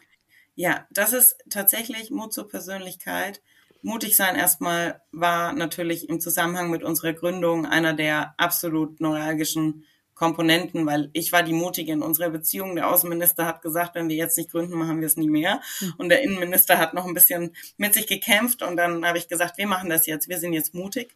[0.55, 3.41] Ja, das ist tatsächlich Mut zur Persönlichkeit.
[3.81, 9.85] Mutig sein erstmal war natürlich im Zusammenhang mit unserer Gründung einer der absolut neuralgischen
[10.19, 12.75] Komponenten, weil ich war die Mutige in unserer Beziehung.
[12.75, 15.61] Der Außenminister hat gesagt, wenn wir jetzt nicht gründen, machen wir es nie mehr.
[15.79, 15.95] Hm.
[15.97, 19.59] Und der Innenminister hat noch ein bisschen mit sich gekämpft und dann habe ich gesagt,
[19.59, 21.15] wir machen das jetzt, wir sind jetzt mutig.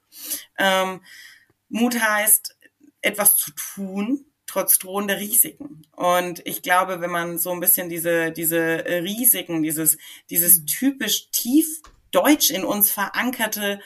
[0.57, 1.01] Ähm,
[1.69, 2.57] Mut heißt,
[3.01, 5.83] etwas zu tun, trotz drohender Risiken.
[5.97, 9.99] Und ich glaube, wenn man so ein bisschen diese, diese Risiken, dieses,
[10.31, 10.67] dieses hm.
[10.67, 13.81] typisch tief deutsch in uns verankerte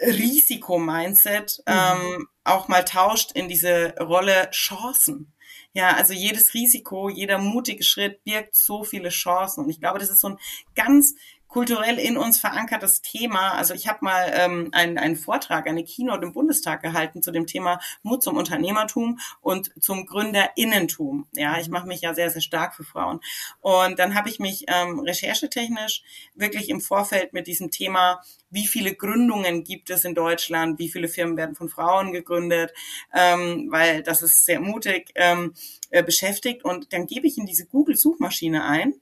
[0.00, 1.74] Risikomindset mhm.
[1.74, 5.32] ähm, auch mal tauscht in diese Rolle Chancen.
[5.72, 9.64] Ja, also jedes Risiko, jeder mutige Schritt birgt so viele Chancen.
[9.64, 10.38] Und ich glaube, das ist so ein
[10.74, 11.14] ganz
[11.48, 13.52] kulturell in uns verankertes Thema.
[13.52, 17.46] Also ich habe mal ähm, einen, einen Vortrag, eine Keynote im Bundestag gehalten zu dem
[17.46, 21.26] Thema Mut zum Unternehmertum und zum Gründerinnentum.
[21.32, 23.20] Ja, ich mache mich ja sehr, sehr stark für Frauen.
[23.60, 26.02] Und dann habe ich mich ähm, recherchetechnisch
[26.34, 31.08] wirklich im Vorfeld mit diesem Thema, wie viele Gründungen gibt es in Deutschland, wie viele
[31.08, 32.72] Firmen werden von Frauen gegründet,
[33.14, 35.54] ähm, weil das ist sehr mutig ähm,
[35.90, 36.64] äh, beschäftigt.
[36.64, 38.94] Und dann gebe ich in diese Google-Suchmaschine ein,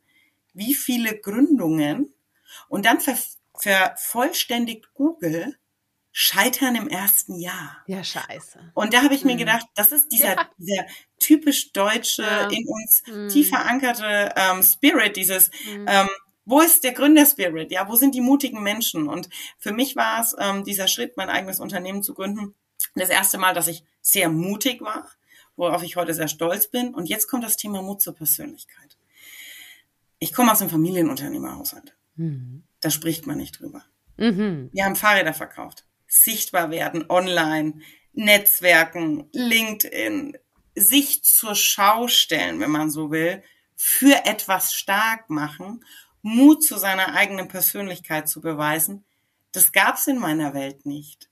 [0.55, 2.13] wie viele Gründungen
[2.69, 3.17] und dann ver
[3.59, 5.57] vervollständigt Google
[6.19, 7.83] Scheitern im ersten Jahr.
[7.87, 8.73] Ja, scheiße.
[8.73, 9.41] Und da habe ich mir mhm.
[9.41, 10.51] gedacht, das ist dieser, ja.
[10.57, 10.87] dieser
[11.19, 12.49] typisch deutsche, ja.
[12.49, 13.29] in uns mhm.
[13.29, 15.85] tief verankerte ähm, Spirit, dieses, mhm.
[15.87, 16.09] ähm,
[16.47, 17.71] wo ist der Gründerspirit?
[17.71, 19.09] Ja, wo sind die mutigen Menschen?
[19.09, 22.55] Und für mich war es ähm, dieser Schritt, mein eigenes Unternehmen zu gründen,
[22.95, 25.11] das erste Mal, dass ich sehr mutig war,
[25.55, 26.95] worauf ich heute sehr stolz bin.
[26.95, 28.97] Und jetzt kommt das Thema Mut zur Persönlichkeit.
[30.19, 31.95] Ich komme aus einem Familienunternehmerhaushalt.
[32.17, 32.65] Mhm.
[32.81, 33.85] Da spricht man nicht drüber.
[34.17, 34.71] Mhm.
[34.73, 35.85] Wir haben Fahrräder verkauft.
[36.09, 37.81] sichtbar werden online,
[38.13, 40.39] Netzwerken, LinkedIn,
[40.75, 43.43] sich zur Schau stellen, wenn man so will,
[43.75, 45.85] für etwas stark machen,
[46.23, 49.05] Mut zu seiner eigenen Persönlichkeit zu beweisen,
[49.53, 51.31] das gab's in meiner Welt nicht.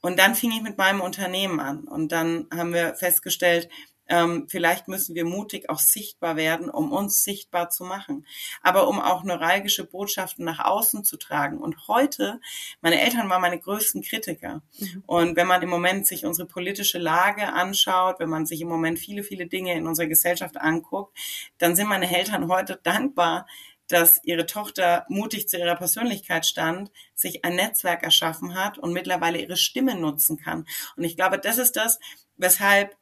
[0.00, 3.68] Und dann fing ich mit meinem Unternehmen an und dann haben wir festgestellt,
[4.08, 8.26] ähm, vielleicht müssen wir mutig auch sichtbar werden, um uns sichtbar zu machen,
[8.62, 11.58] aber um auch neuralgische Botschaften nach außen zu tragen.
[11.58, 12.40] Und heute,
[12.80, 14.62] meine Eltern waren meine größten Kritiker.
[14.78, 15.02] Mhm.
[15.06, 18.98] Und wenn man im Moment sich unsere politische Lage anschaut, wenn man sich im Moment
[18.98, 21.16] viele, viele Dinge in unserer Gesellschaft anguckt,
[21.58, 23.46] dann sind meine Eltern heute dankbar,
[23.88, 29.38] dass ihre Tochter mutig zu ihrer Persönlichkeit stand, sich ein Netzwerk erschaffen hat und mittlerweile
[29.38, 30.66] ihre Stimme nutzen kann.
[30.96, 31.98] Und ich glaube, das ist das,
[32.36, 32.96] weshalb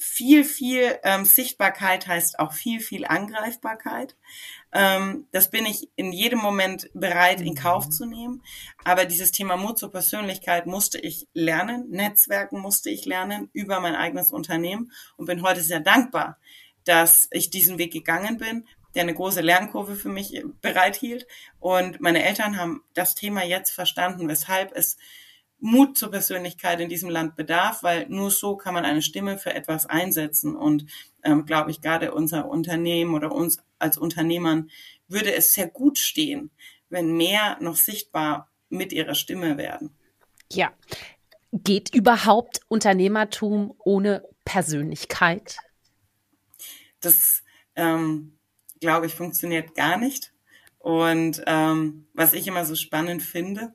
[0.00, 4.16] viel, viel ähm, Sichtbarkeit heißt auch viel, viel Angreifbarkeit.
[4.72, 7.90] Ähm, das bin ich in jedem Moment bereit in Kauf mhm.
[7.90, 8.42] zu nehmen.
[8.82, 13.94] Aber dieses Thema Mut zur Persönlichkeit musste ich lernen, Netzwerken musste ich lernen über mein
[13.94, 16.38] eigenes Unternehmen und bin heute sehr dankbar,
[16.84, 21.26] dass ich diesen Weg gegangen bin, der eine große Lernkurve für mich bereithielt.
[21.58, 24.96] Und meine Eltern haben das Thema jetzt verstanden, weshalb es
[25.60, 29.54] Mut zur Persönlichkeit in diesem Land bedarf, weil nur so kann man eine Stimme für
[29.54, 30.56] etwas einsetzen.
[30.56, 30.86] Und
[31.22, 34.70] ähm, glaube ich, gerade unser Unternehmen oder uns als Unternehmern
[35.08, 36.50] würde es sehr gut stehen,
[36.88, 39.94] wenn mehr noch sichtbar mit ihrer Stimme werden.
[40.52, 40.72] Ja.
[41.52, 45.56] Geht überhaupt Unternehmertum ohne Persönlichkeit?
[47.00, 47.42] Das,
[47.74, 48.38] ähm,
[48.80, 50.32] glaube ich, funktioniert gar nicht.
[50.78, 53.74] Und ähm, was ich immer so spannend finde,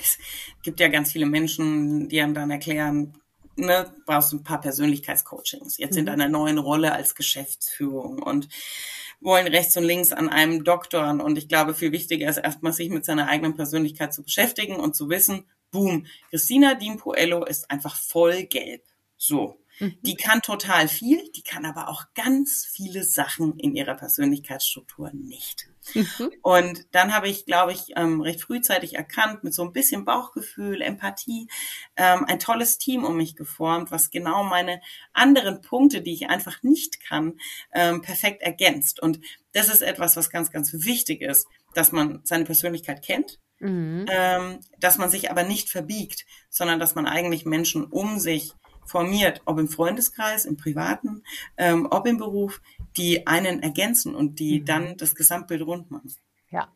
[0.00, 0.18] es
[0.62, 3.14] gibt ja ganz viele Menschen, die einem dann erklären,
[3.56, 6.06] ne, brauchst du ein paar Persönlichkeitscoachings, jetzt in mhm.
[6.06, 8.48] deiner neuen Rolle als Geschäftsführung und
[9.20, 11.20] wollen rechts und links an einem doktoren.
[11.20, 14.96] Und ich glaube, viel wichtiger ist erstmal, sich mit seiner eigenen Persönlichkeit zu beschäftigen und
[14.96, 18.82] zu wissen, boom, Christina Dimpoello ist einfach voll gelb.
[19.16, 19.58] So.
[19.78, 19.96] Mhm.
[20.02, 25.71] Die kann total viel, die kann aber auch ganz viele Sachen in ihrer Persönlichkeitsstruktur nicht.
[25.94, 26.32] Mhm.
[26.42, 30.80] Und dann habe ich, glaube ich, ähm, recht frühzeitig erkannt, mit so ein bisschen Bauchgefühl,
[30.80, 31.48] Empathie,
[31.96, 34.80] ähm, ein tolles Team um mich geformt, was genau meine
[35.12, 37.38] anderen Punkte, die ich einfach nicht kann,
[37.72, 39.00] ähm, perfekt ergänzt.
[39.00, 39.20] Und
[39.52, 44.06] das ist etwas, was ganz, ganz wichtig ist, dass man seine Persönlichkeit kennt, mhm.
[44.78, 48.52] dass man sich aber nicht verbiegt, sondern dass man eigentlich Menschen um sich
[48.84, 51.22] formiert, ob im Freundeskreis, im Privaten,
[51.56, 52.60] ähm, ob im Beruf,
[52.96, 54.64] die einen ergänzen und die mhm.
[54.64, 56.12] dann das Gesamtbild rund machen.
[56.50, 56.68] Ja,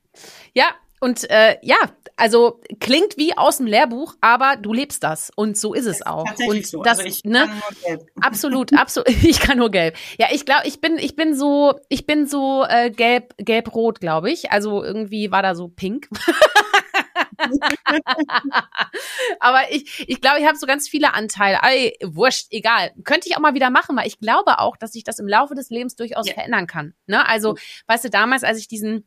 [0.55, 0.67] ja.
[0.99, 1.77] Und äh, ja,
[2.17, 6.25] also klingt wie aus dem Lehrbuch, aber du lebst das und so ist es auch.
[6.49, 6.83] Und so.
[6.83, 8.11] das, also ich ne, kann nur gelb.
[8.23, 9.09] absolut, absolut.
[9.23, 9.97] Ich kann nur gelb.
[10.19, 14.31] Ja, ich glaube, ich bin, ich bin so, ich bin so äh, gelb, gelb-rot, glaube
[14.31, 14.51] ich.
[14.53, 16.09] Also irgendwie war da so pink.
[19.41, 21.59] Aber ich, ich glaube, ich habe so ganz viele Anteile.
[21.63, 22.93] Ey, wurscht, egal.
[23.05, 25.55] Könnte ich auch mal wieder machen, weil ich glaube auch, dass sich das im Laufe
[25.55, 26.35] des Lebens durchaus ja.
[26.35, 26.95] verändern kann.
[27.07, 27.27] Ne?
[27.29, 27.59] Also, mhm.
[27.87, 29.05] weißt du, damals, als ich diesen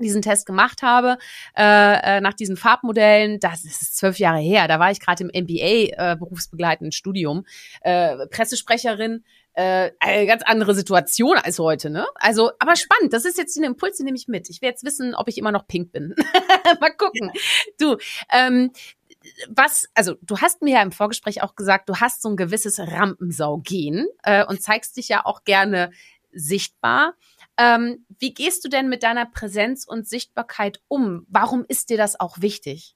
[0.00, 1.18] diesen Test gemacht habe,
[1.56, 5.44] äh, äh, nach diesen Farbmodellen, das ist zwölf Jahre her, da war ich gerade im
[5.44, 7.44] MBA, äh, berufsbegleitenden Studium,
[7.80, 9.24] äh, Pressesprecherin,
[9.58, 12.06] äh, eine ganz andere Situation als heute, ne?
[12.14, 13.12] Also, aber spannend.
[13.12, 14.48] Das ist jetzt ein Impuls, den nehme ich mit.
[14.50, 16.14] Ich werde jetzt wissen, ob ich immer noch pink bin.
[16.80, 17.32] Mal gucken.
[17.76, 17.96] Du,
[18.32, 18.70] ähm,
[19.48, 22.78] was, also du hast mir ja im Vorgespräch auch gesagt, du hast so ein gewisses
[22.78, 25.90] Rampensau-Gen äh, und zeigst dich ja auch gerne
[26.30, 27.14] sichtbar.
[27.56, 31.26] Ähm, wie gehst du denn mit deiner Präsenz und Sichtbarkeit um?
[31.28, 32.94] Warum ist dir das auch wichtig?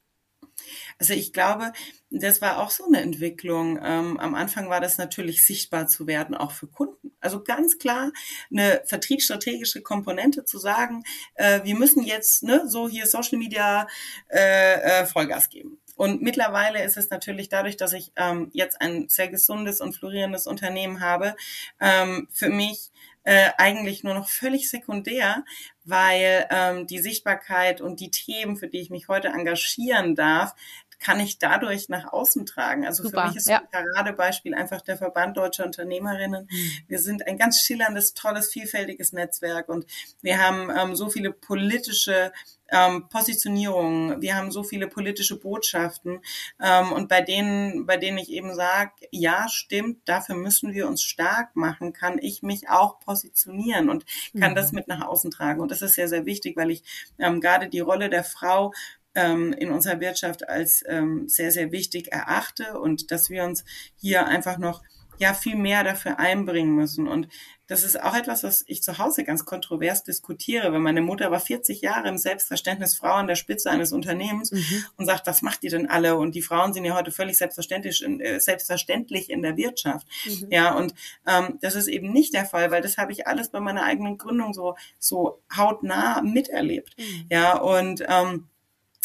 [0.98, 1.72] Also ich glaube,
[2.10, 3.78] das war auch so eine Entwicklung.
[3.82, 7.12] Ähm, am Anfang war das natürlich sichtbar zu werden, auch für Kunden.
[7.20, 8.12] Also ganz klar
[8.50, 13.86] eine vertriebsstrategische Komponente zu sagen, äh, wir müssen jetzt ne, so hier Social Media
[14.28, 15.78] äh, äh, Vollgas geben.
[15.96, 20.46] Und mittlerweile ist es natürlich dadurch, dass ich ähm, jetzt ein sehr gesundes und florierendes
[20.46, 21.36] Unternehmen habe,
[21.80, 22.90] ähm, für mich
[23.24, 25.44] äh, eigentlich nur noch völlig sekundär,
[25.84, 30.54] weil ähm, die Sichtbarkeit und die Themen, für die ich mich heute engagieren darf,
[31.02, 32.86] kann ich dadurch nach außen tragen.
[32.86, 33.58] Also Super, für mich ist ja.
[33.58, 36.48] ein Paradebeispiel einfach der Verband Deutscher Unternehmerinnen.
[36.48, 36.70] Mhm.
[36.86, 39.86] Wir sind ein ganz schillerndes, tolles, vielfältiges Netzwerk und
[40.22, 42.32] wir haben ähm, so viele politische
[42.72, 46.20] ähm, Positionierungen, wir haben so viele politische Botschaften
[46.60, 51.02] ähm, und bei denen, bei denen ich eben sage, ja, stimmt, dafür müssen wir uns
[51.02, 54.06] stark machen, kann ich mich auch positionieren und
[54.38, 54.56] kann mhm.
[54.56, 55.60] das mit nach außen tragen.
[55.60, 56.82] Und das ist sehr, sehr wichtig, weil ich
[57.18, 58.72] ähm, gerade die Rolle der Frau
[59.14, 63.64] ähm, in unserer Wirtschaft als ähm, sehr, sehr wichtig erachte und dass wir uns
[63.96, 64.82] hier einfach noch
[65.18, 67.06] ja viel mehr dafür einbringen müssen.
[67.06, 67.28] Und
[67.68, 71.40] das ist auch etwas, was ich zu Hause ganz kontrovers diskutiere, weil meine Mutter war
[71.40, 74.84] 40 Jahre im Selbstverständnis Frau an der Spitze eines Unternehmens mhm.
[74.96, 76.16] und sagt, was macht ihr denn alle?
[76.16, 80.06] Und die Frauen sind ja heute völlig selbstverständlich in, äh, selbstverständlich in der Wirtschaft.
[80.26, 80.48] Mhm.
[80.50, 80.94] Ja, und
[81.26, 84.18] ähm, das ist eben nicht der Fall, weil das habe ich alles bei meiner eigenen
[84.18, 86.94] Gründung so, so hautnah miterlebt.
[86.98, 87.26] Mhm.
[87.30, 88.48] Ja, und ähm,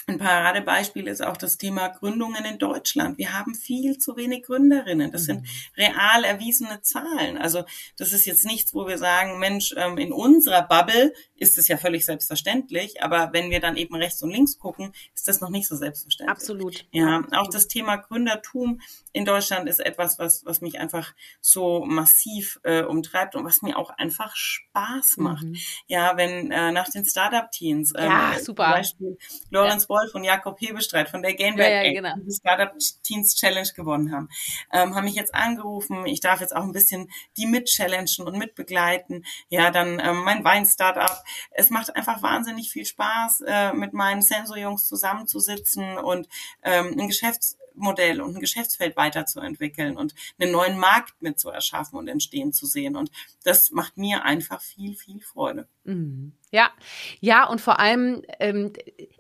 [0.09, 3.17] ein Paradebeispiel ist auch das Thema Gründungen in Deutschland.
[3.17, 5.11] Wir haben viel zu wenig Gründerinnen.
[5.11, 5.47] Das sind mhm.
[5.75, 7.37] real erwiesene Zahlen.
[7.37, 7.65] Also
[7.97, 11.75] das ist jetzt nichts, wo wir sagen, Mensch, ähm, in unserer Bubble ist es ja
[11.75, 13.03] völlig selbstverständlich.
[13.03, 16.31] Aber wenn wir dann eben rechts und links gucken, ist das noch nicht so selbstverständlich.
[16.31, 16.85] Absolut.
[16.91, 18.79] Ja, auch das Thema Gründertum
[19.11, 23.77] in Deutschland ist etwas, was, was mich einfach so massiv äh, umtreibt und was mir
[23.77, 25.43] auch einfach Spaß macht.
[25.43, 25.57] Mhm.
[25.87, 28.43] Ja, wenn äh, nach den Startup-Teens, ähm, ja, super.
[28.43, 29.17] zum Beispiel
[29.49, 32.13] Lawrence ja Wolf und Jakob Hebestreit von der Gainback ja, ja, genau.
[32.17, 32.71] die Startup
[33.03, 34.29] Teens Challenge gewonnen haben,
[34.71, 36.05] ähm, haben mich jetzt angerufen.
[36.05, 39.25] Ich darf jetzt auch ein bisschen die mitchallengen und mitbegleiten.
[39.49, 41.23] Ja, dann ähm, mein Wein-Startup.
[41.51, 46.27] Es macht einfach wahnsinnig viel Spaß, äh, mit meinen Sensor-Jungs zusammenzusitzen und
[46.63, 51.97] ähm, ein Geschäfts Geschäftsmodell und ein Geschäftsfeld weiterzuentwickeln und einen neuen Markt mit zu erschaffen
[51.97, 52.95] und entstehen zu sehen.
[52.95, 53.11] Und
[53.43, 55.67] das macht mir einfach viel, viel Freude.
[55.83, 56.33] Mhm.
[56.51, 56.71] Ja,
[57.19, 58.71] ja, und vor allem, ähm,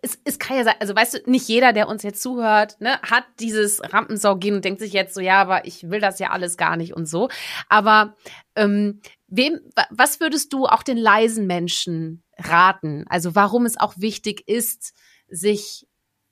[0.01, 3.01] es, es kann ja sein, also weißt du, nicht jeder, der uns jetzt zuhört, ne,
[3.01, 6.55] hat dieses Rampensau-Gen und denkt sich jetzt so, ja, aber ich will das ja alles
[6.57, 7.29] gar nicht und so.
[7.67, 8.15] Aber
[8.55, 13.05] ähm, wem, was würdest du auch den leisen Menschen raten?
[13.09, 14.93] Also warum es auch wichtig ist,
[15.29, 15.85] sich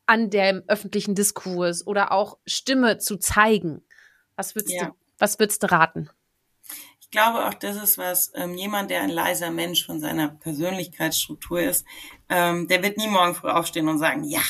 [0.05, 3.83] an dem öffentlichen Diskurs oder auch Stimme zu zeigen.
[4.35, 4.87] Was würdest, ja.
[4.87, 6.09] du, was würdest du raten?
[6.99, 11.61] Ich glaube auch, das ist was, ähm, jemand, der ein leiser Mensch von seiner Persönlichkeitsstruktur
[11.61, 11.85] ist,
[12.29, 14.41] ähm, der wird nie morgen früh aufstehen und sagen, ja,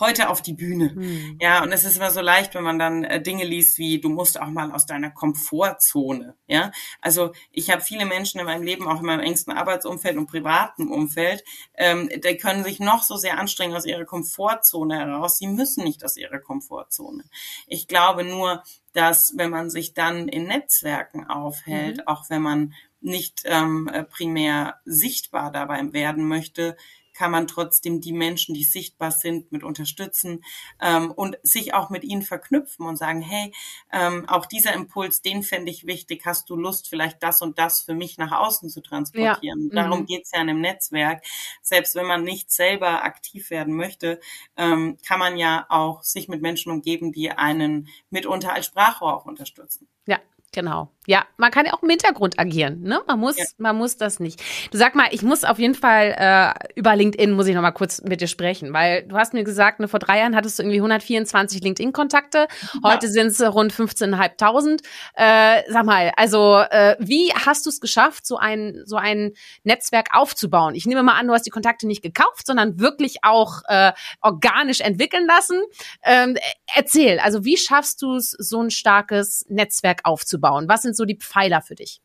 [0.00, 0.90] heute auf die Bühne.
[0.90, 1.38] Hm.
[1.40, 4.08] Ja, und es ist immer so leicht, wenn man dann äh, Dinge liest wie, du
[4.08, 6.36] musst auch mal aus deiner Komfortzone.
[6.46, 10.26] Ja, also ich habe viele Menschen in meinem Leben, auch in meinem engsten Arbeitsumfeld und
[10.26, 15.38] privaten Umfeld, ähm, die können sich noch so sehr anstrengen aus ihrer Komfortzone heraus.
[15.38, 17.24] Sie müssen nicht aus ihrer Komfortzone.
[17.66, 22.02] Ich glaube nur, dass wenn man sich dann in Netzwerken aufhält, mhm.
[22.06, 26.76] auch wenn man nicht ähm, primär sichtbar dabei werden möchte,
[27.14, 30.44] kann man trotzdem die Menschen, die sichtbar sind, mit unterstützen
[30.80, 33.52] ähm, und sich auch mit ihnen verknüpfen und sagen, hey,
[33.92, 37.80] ähm, auch dieser Impuls, den fände ich wichtig, hast du Lust, vielleicht das und das
[37.80, 39.70] für mich nach außen zu transportieren.
[39.72, 39.82] Ja.
[39.82, 40.06] Darum mhm.
[40.06, 41.24] geht's ja in einem Netzwerk.
[41.62, 44.20] Selbst wenn man nicht selber aktiv werden möchte,
[44.56, 49.26] ähm, kann man ja auch sich mit Menschen umgeben, die einen mitunter als Sprachrohr auch
[49.26, 49.88] unterstützen.
[50.06, 50.20] Ja,
[50.54, 50.88] Genau.
[51.06, 52.80] Ja, man kann ja auch im Hintergrund agieren.
[52.82, 53.00] Ne?
[53.06, 53.44] Man muss, ja.
[53.58, 54.40] man muss das nicht.
[54.70, 57.72] Du sag mal, ich muss auf jeden Fall äh, über LinkedIn muss ich noch mal
[57.72, 60.62] kurz mit dir sprechen, weil du hast mir gesagt, ne, vor drei Jahren hattest du
[60.62, 62.46] irgendwie 124 LinkedIn-Kontakte.
[62.84, 63.12] Heute ja.
[63.12, 64.80] sind es rund 15.500.
[65.14, 69.32] Äh, sag mal, also äh, wie hast du es geschafft, so ein so ein
[69.64, 70.74] Netzwerk aufzubauen?
[70.74, 74.80] Ich nehme mal an, du hast die Kontakte nicht gekauft, sondern wirklich auch äh, organisch
[74.80, 75.60] entwickeln lassen.
[76.04, 76.38] Ähm,
[76.74, 80.43] erzähl, also wie schaffst du es, so ein starkes Netzwerk aufzubauen?
[80.68, 82.00] Was sind so die Pfeiler für dich?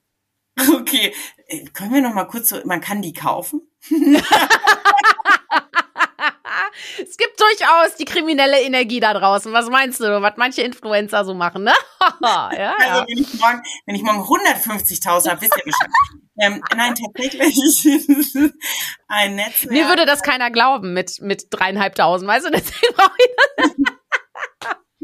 [0.75, 1.13] Okay,
[1.47, 3.61] äh, können wir noch mal kurz so, man kann die kaufen?
[7.01, 9.53] es gibt durchaus die kriminelle Energie da draußen.
[9.53, 11.73] Was meinst du, was manche Influencer so machen, ne?
[12.21, 12.75] ja, ja.
[12.77, 15.89] Also, wenn ich morgen, wenn ich morgen 150.000 habe, wisst ihr Bescheid.
[16.41, 17.55] ähm, nein, tatsächlich
[19.07, 19.71] ein Netzwerk.
[19.71, 23.75] Mir würde das keiner glauben mit, mit dreieinhalbtausend, weißt du, deswegen brauche ich das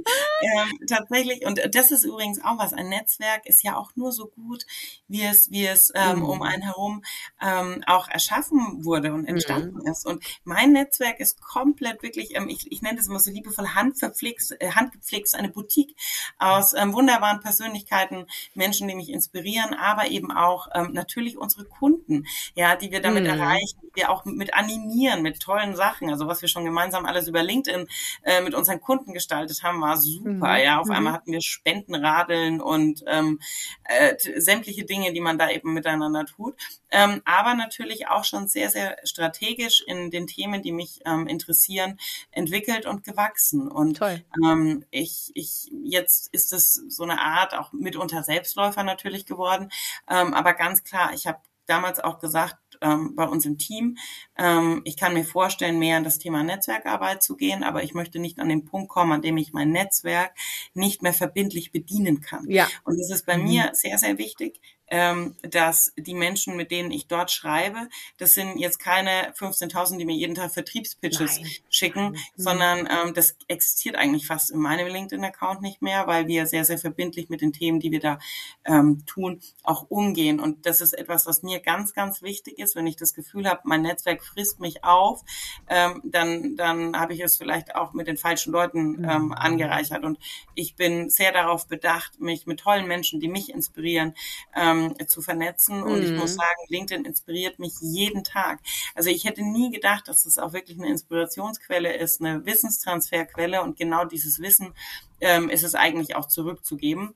[0.42, 4.28] ähm, tatsächlich, und das ist übrigens auch was, ein Netzwerk ist ja auch nur so
[4.28, 4.66] gut,
[5.08, 6.26] wie es, wie es ähm, mhm.
[6.26, 7.04] um einen herum
[7.42, 9.92] ähm, auch erschaffen wurde und entstanden mhm.
[9.92, 10.06] ist.
[10.06, 14.56] Und mein Netzwerk ist komplett wirklich, ähm, ich, ich nenne das immer so liebevoll handverpflegt,
[14.60, 15.96] äh, handgepflegt, eine Boutique
[16.38, 22.26] aus ähm, wunderbaren Persönlichkeiten, Menschen, die mich inspirieren, aber eben auch ähm, natürlich unsere Kunden,
[22.54, 23.30] ja, die wir damit mhm.
[23.30, 26.10] erreichen, die wir auch mit animieren, mit tollen Sachen.
[26.10, 27.88] Also was wir schon gemeinsam alles über LinkedIn
[28.24, 30.32] äh, mit unseren Kunden gestaltet haben, war super.
[30.32, 30.64] Mhm.
[30.64, 30.94] Ja, auf mhm.
[30.94, 33.40] einmal hatten wir Spendenradeln und ähm,
[33.84, 36.56] äh, sämtliche Dinge, die man da eben miteinander tut.
[36.92, 42.00] Ähm, aber natürlich auch schon sehr, sehr strategisch in den Themen, die mich ähm, interessieren,
[42.32, 43.68] entwickelt und gewachsen.
[43.68, 49.72] Und ähm, ich, ich, jetzt ist es so eine Art auch mitunter Selbstläufer natürlich geworden.
[50.10, 53.98] Ähm, aber ganz klar, ich habe damals auch gesagt, ähm, bei uns im Team.
[54.38, 58.20] Ähm, ich kann mir vorstellen, mehr an das Thema Netzwerkarbeit zu gehen, aber ich möchte
[58.20, 60.34] nicht an den Punkt kommen, an dem ich mein Netzwerk
[60.74, 62.50] nicht mehr verbindlich bedienen kann.
[62.50, 62.68] Ja.
[62.84, 63.44] Und es ist bei mhm.
[63.44, 68.58] mir sehr, sehr wichtig, ähm, dass die Menschen, mit denen ich dort schreibe, das sind
[68.60, 71.52] jetzt keine 15.000, die mir jeden Tag Vertriebspitches Nein.
[71.70, 72.12] schicken, Nein.
[72.12, 72.44] Mhm.
[72.44, 76.78] sondern ähm, das existiert eigentlich fast in meinem LinkedIn-Account nicht mehr, weil wir sehr, sehr
[76.78, 78.20] verbindlich mit den Themen, die wir da
[78.66, 80.40] ähm, tun, auch umgehen.
[80.40, 82.76] Und das ist etwas, was mir ganz, ganz wichtig ist.
[82.76, 85.22] Wenn ich das Gefühl habe, mein Netzwerk frisst mich auf,
[85.68, 89.34] ähm, dann, dann habe ich es vielleicht auch mit den falschen Leuten ähm, mhm.
[89.34, 90.04] angereichert.
[90.04, 90.20] Und
[90.54, 94.14] ich bin sehr darauf bedacht, mich mit tollen Menschen, die mich inspirieren,
[94.56, 95.84] ähm, ähm, zu vernetzen.
[95.84, 96.04] Und mhm.
[96.04, 96.38] ich muss mhm.
[96.38, 98.60] sagen, LinkedIn inspiriert mich jeden Tag.
[98.94, 103.62] Also ich hätte nie gedacht, dass das auch wirklich eine Inspirationsquelle ist, eine Wissenstransferquelle.
[103.62, 104.74] Und genau dieses Wissen
[105.22, 107.16] ähm, ist es eigentlich auch zurückzugeben,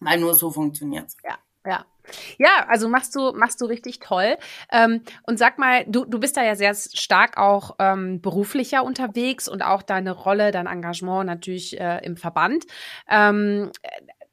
[0.00, 1.84] weil nur so funktioniert Ja, ja.
[2.38, 4.36] Ja, also machst du, machst du richtig toll.
[4.70, 9.48] Ähm, und sag mal, du, du bist da ja sehr stark auch ähm, beruflicher unterwegs
[9.48, 12.64] und auch deine Rolle, dein Engagement natürlich äh, im Verband.
[13.08, 13.72] Ähm,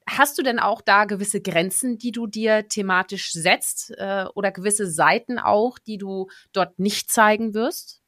[0.08, 4.90] Hast du denn auch da gewisse Grenzen, die du dir thematisch setzt äh, oder gewisse
[4.90, 8.04] Seiten auch, die du dort nicht zeigen wirst?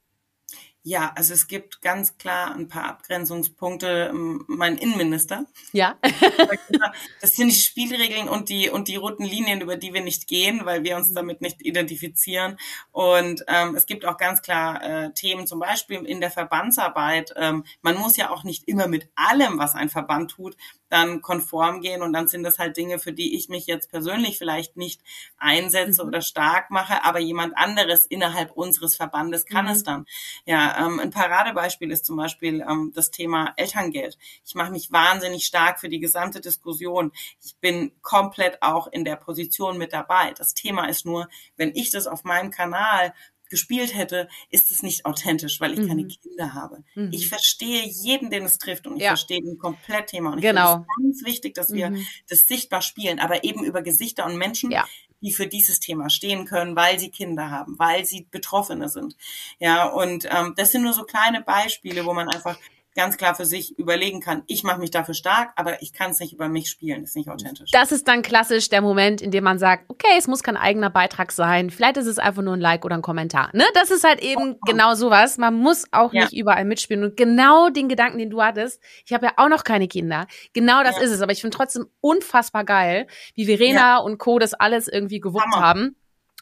[0.88, 4.12] Ja, also es gibt ganz klar ein paar Abgrenzungspunkte.
[4.14, 5.46] Mein Innenminister.
[5.72, 5.98] Ja.
[7.20, 10.60] das sind die Spielregeln und die und die roten Linien, über die wir nicht gehen,
[10.64, 12.56] weil wir uns damit nicht identifizieren.
[12.92, 17.34] Und ähm, es gibt auch ganz klar äh, Themen, zum Beispiel in der Verbandsarbeit.
[17.34, 20.56] Ähm, man muss ja auch nicht immer mit allem, was ein Verband tut,
[20.88, 24.38] dann konform gehen und dann sind das halt Dinge, für die ich mich jetzt persönlich
[24.38, 25.00] vielleicht nicht
[25.36, 26.08] einsetze mhm.
[26.08, 29.70] oder stark mache, aber jemand anderes innerhalb unseres Verbandes kann mhm.
[29.70, 30.06] es dann.
[30.44, 34.18] Ja, ähm, ein Paradebeispiel ist zum Beispiel ähm, das Thema Elterngeld.
[34.44, 37.12] Ich mache mich wahnsinnig stark für die gesamte Diskussion.
[37.44, 40.32] Ich bin komplett auch in der Position mit dabei.
[40.36, 43.12] Das Thema ist nur, wenn ich das auf meinem Kanal
[43.48, 45.88] gespielt hätte, ist es nicht authentisch, weil ich mhm.
[45.88, 46.84] keine Kinder habe.
[46.94, 47.10] Mhm.
[47.12, 49.10] Ich verstehe jeden, den es trifft und ich ja.
[49.10, 50.32] verstehe den komplett Thema.
[50.32, 50.84] Und ich genau.
[50.96, 52.06] finde es ganz wichtig, dass wir mhm.
[52.28, 54.86] das sichtbar spielen, aber eben über Gesichter und Menschen, ja.
[55.20, 59.16] die für dieses Thema stehen können, weil sie Kinder haben, weil sie Betroffene sind.
[59.58, 62.58] Ja, und ähm, das sind nur so kleine Beispiele, wo man einfach
[62.96, 66.18] ganz klar für sich überlegen kann, ich mache mich dafür stark, aber ich kann es
[66.18, 67.70] nicht über mich spielen, ist nicht authentisch.
[67.70, 70.90] Das ist dann klassisch der Moment, in dem man sagt, okay, es muss kein eigener
[70.90, 73.50] Beitrag sein, vielleicht ist es einfach nur ein Like oder ein Kommentar.
[73.52, 73.64] Ne?
[73.74, 74.58] Das ist halt eben oh.
[74.66, 75.38] genau sowas.
[75.38, 76.22] Man muss auch ja.
[76.22, 77.04] nicht überall mitspielen.
[77.04, 80.26] Und genau den Gedanken, den du hattest, ich habe ja auch noch keine Kinder.
[80.54, 81.02] Genau das ja.
[81.02, 81.20] ist es.
[81.20, 83.98] Aber ich finde trotzdem unfassbar geil, wie Verena ja.
[83.98, 84.38] und Co.
[84.38, 85.60] das alles irgendwie gewuppt Hammer.
[85.60, 85.96] haben.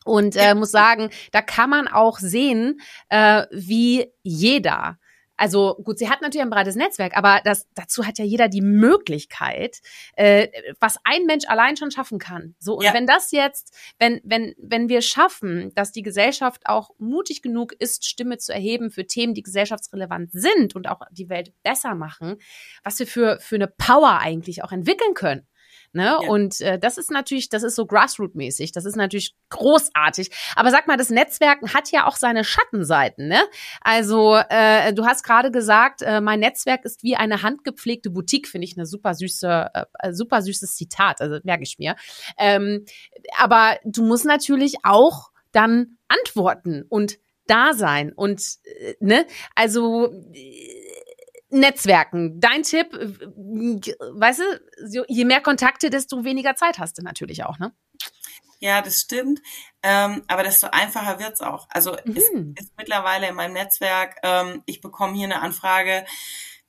[0.05, 4.98] Und äh, muss sagen, da kann man auch sehen, äh, wie jeder
[5.37, 8.61] also gut, sie hat natürlich ein breites Netzwerk, aber das, dazu hat ja jeder die
[8.61, 9.80] Möglichkeit,
[10.16, 10.49] äh,
[10.80, 12.55] was ein Mensch allein schon schaffen kann.
[12.59, 12.95] So, und ja.
[12.95, 18.07] wenn das jetzt, wenn, wenn, wenn wir schaffen, dass die Gesellschaft auch mutig genug ist,
[18.07, 22.37] Stimme zu erheben für Themen, die gesellschaftsrelevant sind und auch die Welt besser machen,
[22.85, 25.47] was wir für, für eine Power eigentlich auch entwickeln können.
[25.95, 26.05] Ne?
[26.05, 26.28] Ja.
[26.28, 30.30] Und äh, das ist natürlich, das ist so Grassroot-mäßig, das ist natürlich großartig.
[30.57, 33.28] Aber sag mal, das Netzwerken hat ja auch seine Schattenseiten.
[33.28, 33.40] Ne?
[33.80, 38.66] Also äh, du hast gerade gesagt, äh, mein Netzwerk ist wie eine handgepflegte Boutique, finde
[38.66, 41.97] ich eine super süße, äh, super süßes Zitat, also merke ich mir.
[42.38, 42.84] Ähm,
[43.38, 50.84] aber du musst natürlich auch dann antworten und da sein und äh, ne, also äh,
[51.55, 52.40] Netzwerken.
[52.40, 57.72] Dein Tipp, weißt du, je mehr Kontakte, desto weniger Zeit hast du natürlich auch, ne?
[58.61, 59.40] Ja, das stimmt.
[59.82, 61.66] Ähm, aber desto einfacher wird's auch.
[61.70, 62.55] Also mhm.
[62.57, 66.07] es ist mittlerweile in meinem Netzwerk, ähm, ich bekomme hier eine Anfrage,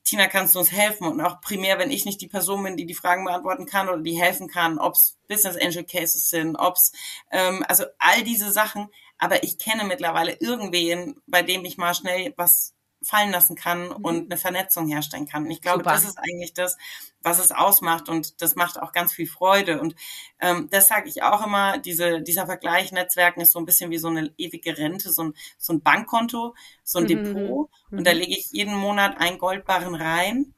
[0.04, 1.08] Tina, kannst du uns helfen?
[1.08, 4.00] Und auch primär, wenn ich nicht die Person bin, die die Fragen beantworten kann oder
[4.00, 6.92] die helfen kann, ob's Business Angel Cases sind, ob's
[7.32, 8.88] ähm, also all diese Sachen.
[9.18, 12.75] Aber ich kenne mittlerweile irgendwen, bei dem ich mal schnell was
[13.06, 14.04] fallen lassen kann mhm.
[14.04, 15.44] und eine Vernetzung herstellen kann.
[15.44, 15.92] Und ich glaube, Super.
[15.92, 16.76] das ist eigentlich das,
[17.22, 19.80] was es ausmacht und das macht auch ganz viel Freude.
[19.80, 19.94] Und
[20.40, 23.98] ähm, das sage ich auch immer, diese, dieser Vergleich Netzwerken ist so ein bisschen wie
[23.98, 27.08] so eine ewige Rente, so ein, so ein Bankkonto, so ein mhm.
[27.08, 27.70] Depot.
[27.90, 27.98] Mhm.
[27.98, 30.54] Und da lege ich jeden Monat einen Goldbarren rein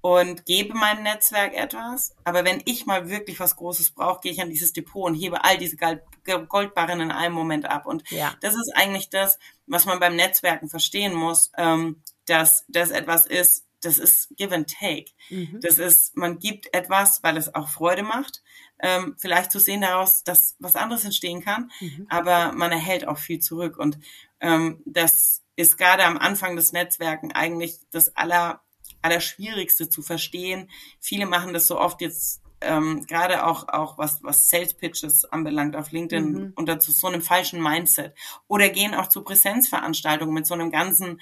[0.00, 2.14] und gebe meinem Netzwerk etwas.
[2.24, 5.44] Aber wenn ich mal wirklich was Großes brauche, gehe ich an dieses Depot und hebe
[5.44, 7.86] all diese Goldbarren in einem Moment ab.
[7.86, 8.34] Und ja.
[8.40, 13.66] das ist eigentlich das, was man beim Netzwerken verstehen muss, ähm, dass das etwas ist,
[13.82, 15.12] das ist Give and Take.
[15.30, 15.58] Mhm.
[15.62, 18.42] Das ist, man gibt etwas, weil es auch Freude macht.
[18.78, 22.06] Ähm, vielleicht zu sehen daraus, dass was anderes entstehen kann, mhm.
[22.08, 23.76] aber man erhält auch viel zurück.
[23.78, 23.98] Und
[24.40, 28.62] ähm, das ist gerade am Anfang des Netzwerken eigentlich das aller
[29.02, 30.70] Allerschwierigste zu verstehen.
[31.00, 35.76] Viele machen das so oft jetzt ähm, gerade auch auch was was Sales Pitches anbelangt
[35.76, 36.52] auf LinkedIn mhm.
[36.56, 38.14] unter zu so einem falschen Mindset
[38.48, 41.20] oder gehen auch zu Präsenzveranstaltungen mit so einem ganzen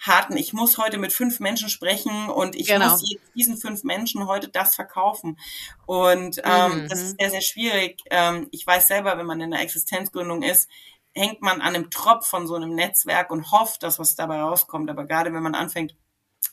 [0.00, 2.90] harten, ich muss heute mit fünf Menschen sprechen und ich genau.
[2.90, 5.38] muss diesen fünf Menschen heute das verkaufen.
[5.86, 6.88] Und ähm, mhm.
[6.88, 8.00] das ist sehr, sehr schwierig.
[8.10, 10.68] Ähm, ich weiß selber, wenn man in einer Existenzgründung ist,
[11.14, 14.90] hängt man an einem Tropf von so einem Netzwerk und hofft, dass was dabei rauskommt.
[14.90, 15.94] Aber gerade wenn man anfängt,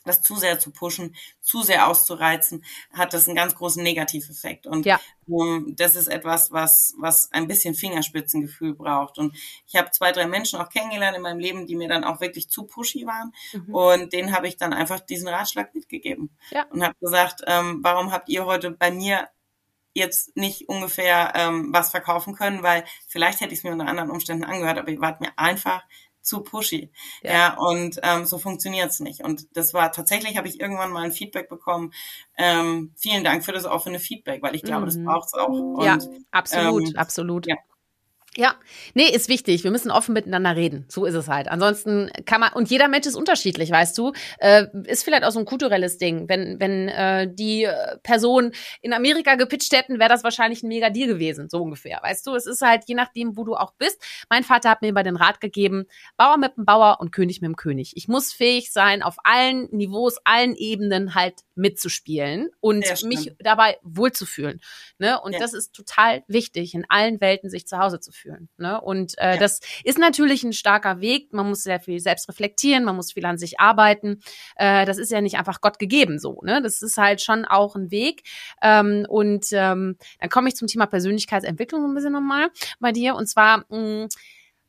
[0.04, 4.66] das zu sehr zu pushen, zu sehr auszureizen, hat das einen ganz großen Negativeffekt.
[4.66, 5.00] Und ja.
[5.26, 9.18] um, das ist etwas, was, was ein bisschen Fingerspitzengefühl braucht.
[9.18, 9.36] Und
[9.66, 12.48] ich habe zwei, drei Menschen auch kennengelernt in meinem Leben, die mir dann auch wirklich
[12.48, 13.32] zu pushy waren.
[13.52, 13.74] Mhm.
[13.74, 16.30] Und denen habe ich dann einfach diesen Ratschlag mitgegeben.
[16.50, 16.66] Ja.
[16.70, 19.28] Und habe gesagt, ähm, warum habt ihr heute bei mir
[19.94, 24.10] jetzt nicht ungefähr ähm, was verkaufen können, weil vielleicht hätte ich es mir unter anderen
[24.10, 25.82] Umständen angehört, aber ihr wart mir einfach
[26.22, 26.90] zu pushy.
[27.22, 29.22] Ja, ja und ähm, so funktioniert's nicht.
[29.22, 31.92] Und das war tatsächlich, habe ich irgendwann mal ein Feedback bekommen.
[32.36, 34.86] Ähm, vielen Dank für das offene Feedback, weil ich glaube, mhm.
[34.86, 35.48] das braucht's auch.
[35.48, 35.98] Und, ja,
[36.30, 37.46] absolut, ähm, absolut.
[37.46, 37.56] Ja.
[38.34, 38.54] Ja,
[38.94, 39.62] nee, ist wichtig.
[39.62, 40.86] Wir müssen offen miteinander reden.
[40.88, 41.48] So ist es halt.
[41.48, 44.12] Ansonsten kann man und jeder Mensch ist unterschiedlich, weißt du.
[44.38, 46.30] Äh, ist vielleicht auch so ein kulturelles Ding.
[46.30, 50.88] Wenn wenn äh, die äh, Person in Amerika gepitcht hätten, wäre das wahrscheinlich ein mega
[50.88, 52.00] Deal gewesen, so ungefähr.
[52.02, 54.02] Weißt du, es ist halt je nachdem, wo du auch bist.
[54.30, 55.84] Mein Vater hat mir immer den Rat gegeben:
[56.16, 57.92] Bauer mit dem Bauer und König mit dem König.
[57.96, 64.60] Ich muss fähig sein, auf allen Niveaus, allen Ebenen halt mitzuspielen und mich dabei wohlzufühlen.
[64.98, 65.20] Ne?
[65.20, 65.38] Und ja.
[65.38, 68.48] das ist total wichtig, in allen Welten sich zu Hause zu fühlen.
[68.56, 68.80] Ne?
[68.80, 69.36] Und äh, ja.
[69.36, 71.32] das ist natürlich ein starker Weg.
[71.32, 74.20] Man muss sehr viel selbst reflektieren, man muss viel an sich arbeiten.
[74.56, 76.40] Äh, das ist ja nicht einfach Gott gegeben so.
[76.42, 76.62] Ne?
[76.62, 78.22] Das ist halt schon auch ein Weg.
[78.62, 82.50] Ähm, und ähm, dann komme ich zum Thema Persönlichkeitsentwicklung ein bisschen nochmal
[82.80, 83.14] bei dir.
[83.14, 84.08] Und zwar mh, mm,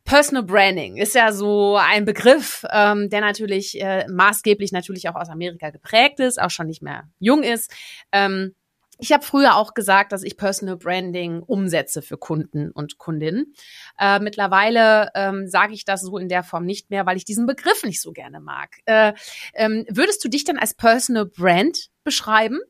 [0.04, 5.30] Personal Branding ist ja so ein Begriff, ähm, der natürlich äh, maßgeblich natürlich auch aus
[5.30, 7.72] Amerika geprägt ist, auch schon nicht mehr jung ist.
[8.12, 8.54] Ähm,
[8.98, 13.54] ich habe früher auch gesagt, dass ich Personal Branding umsetze für Kunden und Kundinnen.
[13.98, 17.46] Äh, mittlerweile ähm, sage ich das so in der Form nicht mehr, weil ich diesen
[17.46, 18.76] Begriff nicht so gerne mag.
[18.84, 19.14] Äh,
[19.54, 22.60] ähm, würdest du dich denn als Personal Brand beschreiben?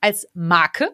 [0.00, 0.90] Als Marke?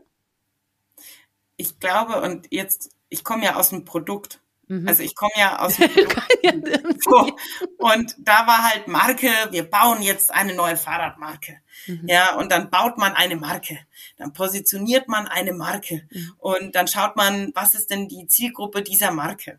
[1.57, 4.42] Ich glaube, und jetzt, ich komme ja aus dem Produkt.
[4.69, 4.89] Mhm.
[4.89, 5.77] Also ich komme ja aus
[6.45, 6.63] dem
[7.01, 7.37] so,
[7.79, 11.59] und da war halt Marke, wir bauen jetzt eine neue Fahrradmarke.
[11.87, 12.09] Mhm.
[12.09, 13.79] Ja, und dann baut man eine Marke.
[14.17, 16.07] Dann positioniert man eine Marke.
[16.11, 16.35] Mhm.
[16.39, 19.59] Und dann schaut man, was ist denn die Zielgruppe dieser Marke?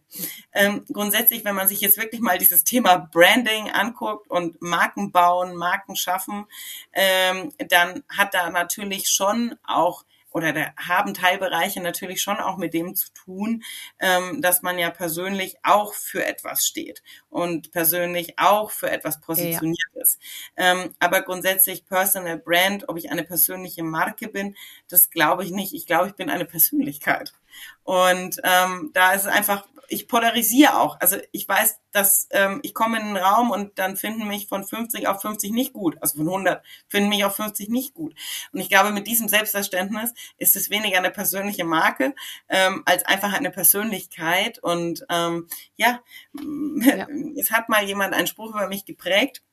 [0.53, 5.55] Ähm, grundsätzlich, wenn man sich jetzt wirklich mal dieses Thema Branding anguckt und Marken bauen,
[5.55, 6.45] Marken schaffen,
[6.93, 12.73] ähm, dann hat da natürlich schon auch oder da haben Teilbereiche natürlich schon auch mit
[12.73, 13.63] dem zu tun,
[13.99, 19.77] ähm, dass man ja persönlich auch für etwas steht und persönlich auch für etwas positioniert
[19.95, 20.01] ja.
[20.01, 20.19] ist.
[20.57, 24.55] Ähm, aber grundsätzlich Personal Brand, ob ich eine persönliche Marke bin,
[24.89, 25.73] das glaube ich nicht.
[25.73, 27.33] Ich glaube, ich bin eine Persönlichkeit.
[27.83, 30.99] Und ähm, da ist es einfach ich polarisiere auch.
[30.99, 34.65] Also ich weiß, dass ähm, ich komme in einen Raum und dann finden mich von
[34.65, 35.97] 50 auf 50 nicht gut.
[36.01, 38.15] Also von 100 finden mich auf 50 nicht gut.
[38.51, 42.15] Und ich glaube, mit diesem Selbstverständnis ist es weniger eine persönliche Marke
[42.49, 44.59] ähm, als einfach eine Persönlichkeit.
[44.59, 46.01] Und ähm, ja,
[46.81, 47.07] ja,
[47.37, 49.43] es hat mal jemand einen Spruch über mich geprägt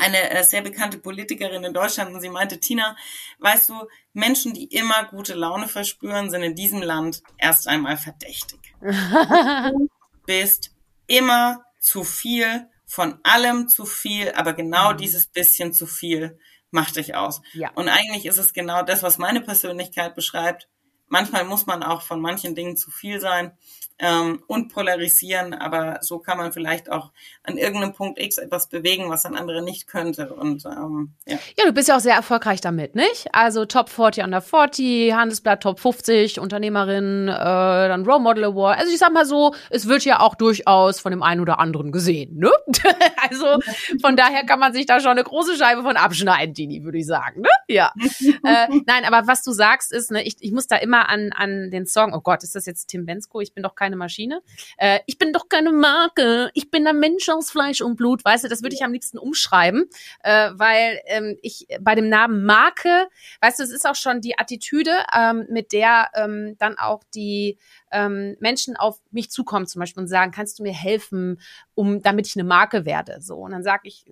[0.00, 2.96] eine äh, sehr bekannte Politikerin in Deutschland und sie meinte, Tina,
[3.38, 8.58] weißt du, Menschen, die immer gute Laune verspüren, sind in diesem Land erst einmal verdächtig
[8.80, 9.88] du
[10.26, 10.70] bist
[11.06, 14.98] immer zu viel, von allem zu viel, aber genau mhm.
[14.98, 16.38] dieses bisschen zu viel
[16.70, 17.40] macht dich aus.
[17.52, 17.70] Ja.
[17.74, 20.68] Und eigentlich ist es genau das, was meine Persönlichkeit beschreibt.
[21.08, 23.56] Manchmal muss man auch von manchen Dingen zu viel sein
[23.98, 27.10] ähm, und polarisieren, aber so kann man vielleicht auch
[27.42, 30.32] an irgendeinem Punkt X etwas bewegen, was ein anderer nicht könnte.
[30.32, 31.38] Und ähm, ja.
[31.56, 33.28] ja, du bist ja auch sehr erfolgreich damit, nicht?
[33.32, 38.78] Also Top 40 under 40, Handelsblatt Top 50, Unternehmerin, äh, dann Role Model Award.
[38.78, 41.92] Also ich sag mal so, es wird ja auch durchaus von dem einen oder anderen
[41.92, 42.50] gesehen, ne?
[43.28, 43.58] also
[44.00, 47.06] von daher kann man sich da schon eine große Scheibe von abschneiden, Dini, würde ich
[47.06, 47.48] sagen, ne?
[47.68, 47.92] Ja.
[47.98, 51.70] äh, nein, aber was du sagst ist, ne, ich, ich muss da immer an, an
[51.70, 53.40] den Song, oh Gott, ist das jetzt Tim Bensko?
[53.40, 54.42] Ich bin doch kein keine Maschine.
[54.76, 56.50] Äh, ich bin doch keine Marke.
[56.52, 58.22] Ich bin ein Mensch aus Fleisch und Blut.
[58.24, 59.86] Weißt du, das würde ich am liebsten umschreiben,
[60.22, 63.08] äh, weil ähm, ich bei dem Namen Marke,
[63.40, 67.58] weißt du, es ist auch schon die Attitüde, ähm, mit der ähm, dann auch die
[67.90, 71.40] ähm, Menschen auf mich zukommen zum Beispiel und sagen, kannst du mir helfen,
[71.74, 73.22] um damit ich eine Marke werde?
[73.22, 74.04] So und dann sage ich,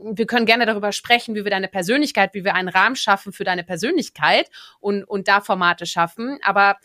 [0.00, 3.44] wir können gerne darüber sprechen, wie wir deine Persönlichkeit, wie wir einen Rahmen schaffen für
[3.44, 6.38] deine Persönlichkeit und, und da Formate schaffen.
[6.42, 6.76] Aber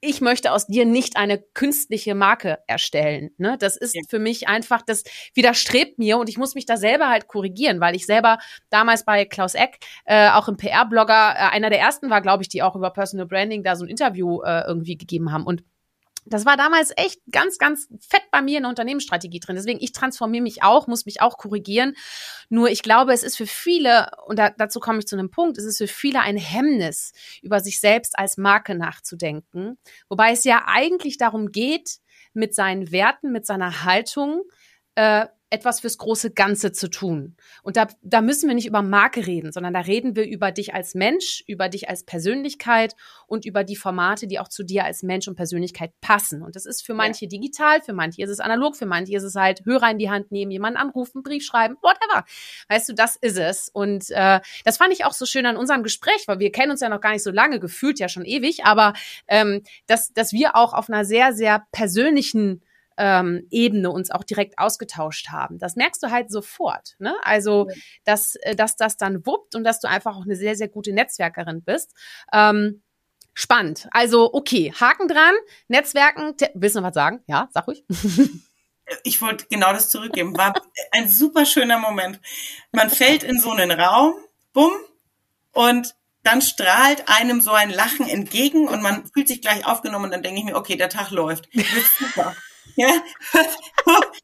[0.00, 3.30] ich möchte aus dir nicht eine künstliche Marke erstellen.
[3.36, 3.56] Ne?
[3.58, 4.02] Das ist ja.
[4.08, 5.02] für mich einfach, das
[5.34, 8.38] widerstrebt mir und ich muss mich da selber halt korrigieren, weil ich selber
[8.70, 12.48] damals bei Klaus Eck, äh, auch im PR-Blogger, äh, einer der ersten war, glaube ich,
[12.48, 15.44] die auch über Personal Branding da so ein Interview äh, irgendwie gegeben haben.
[15.44, 15.64] Und
[16.28, 19.56] das war damals echt ganz, ganz fett bei mir in der Unternehmensstrategie drin.
[19.56, 21.94] Deswegen, ich transformiere mich auch, muss mich auch korrigieren.
[22.48, 25.58] Nur ich glaube, es ist für viele, und da, dazu komme ich zu einem Punkt,
[25.58, 27.12] es ist für viele ein Hemmnis,
[27.42, 29.78] über sich selbst als Marke nachzudenken.
[30.08, 31.98] Wobei es ja eigentlich darum geht,
[32.32, 34.42] mit seinen Werten, mit seiner Haltung
[34.94, 37.36] äh, etwas fürs große Ganze zu tun.
[37.62, 40.74] Und da, da müssen wir nicht über Marke reden, sondern da reden wir über dich
[40.74, 42.94] als Mensch, über dich als Persönlichkeit
[43.26, 46.42] und über die Formate, die auch zu dir als Mensch und Persönlichkeit passen.
[46.42, 47.28] Und das ist für manche ja.
[47.30, 50.30] digital, für manche ist es analog, für manche ist es halt Hörer in die Hand
[50.32, 52.24] nehmen, jemanden anrufen, Brief schreiben, whatever.
[52.68, 53.70] Weißt du, das ist es.
[53.70, 56.80] Und äh, das fand ich auch so schön an unserem Gespräch, weil wir kennen uns
[56.80, 58.92] ja noch gar nicht so lange, gefühlt ja schon ewig, aber
[59.28, 62.62] ähm, dass, dass wir auch auf einer sehr, sehr persönlichen
[62.98, 65.58] ähm, Ebene uns auch direkt ausgetauscht haben.
[65.58, 66.96] Das merkst du halt sofort.
[66.98, 67.14] Ne?
[67.22, 67.68] Also,
[68.04, 70.92] dass, äh, dass das dann wuppt und dass du einfach auch eine sehr, sehr gute
[70.92, 71.94] Netzwerkerin bist.
[72.32, 72.82] Ähm,
[73.34, 73.88] spannend.
[73.92, 75.34] Also, okay, Haken dran,
[75.68, 76.34] Netzwerken.
[76.54, 77.22] Willst du noch was sagen?
[77.26, 77.84] Ja, sag ruhig.
[79.04, 80.36] ich wollte genau das zurückgeben.
[80.36, 80.54] War
[80.90, 82.20] ein super schöner Moment.
[82.72, 84.14] Man fällt in so einen Raum,
[84.52, 84.72] bumm,
[85.52, 85.94] und
[86.24, 90.22] dann strahlt einem so ein Lachen entgegen und man fühlt sich gleich aufgenommen und dann
[90.22, 91.48] denke ich mir, okay, der Tag läuft.
[91.98, 92.34] Super.
[92.76, 92.88] Ja.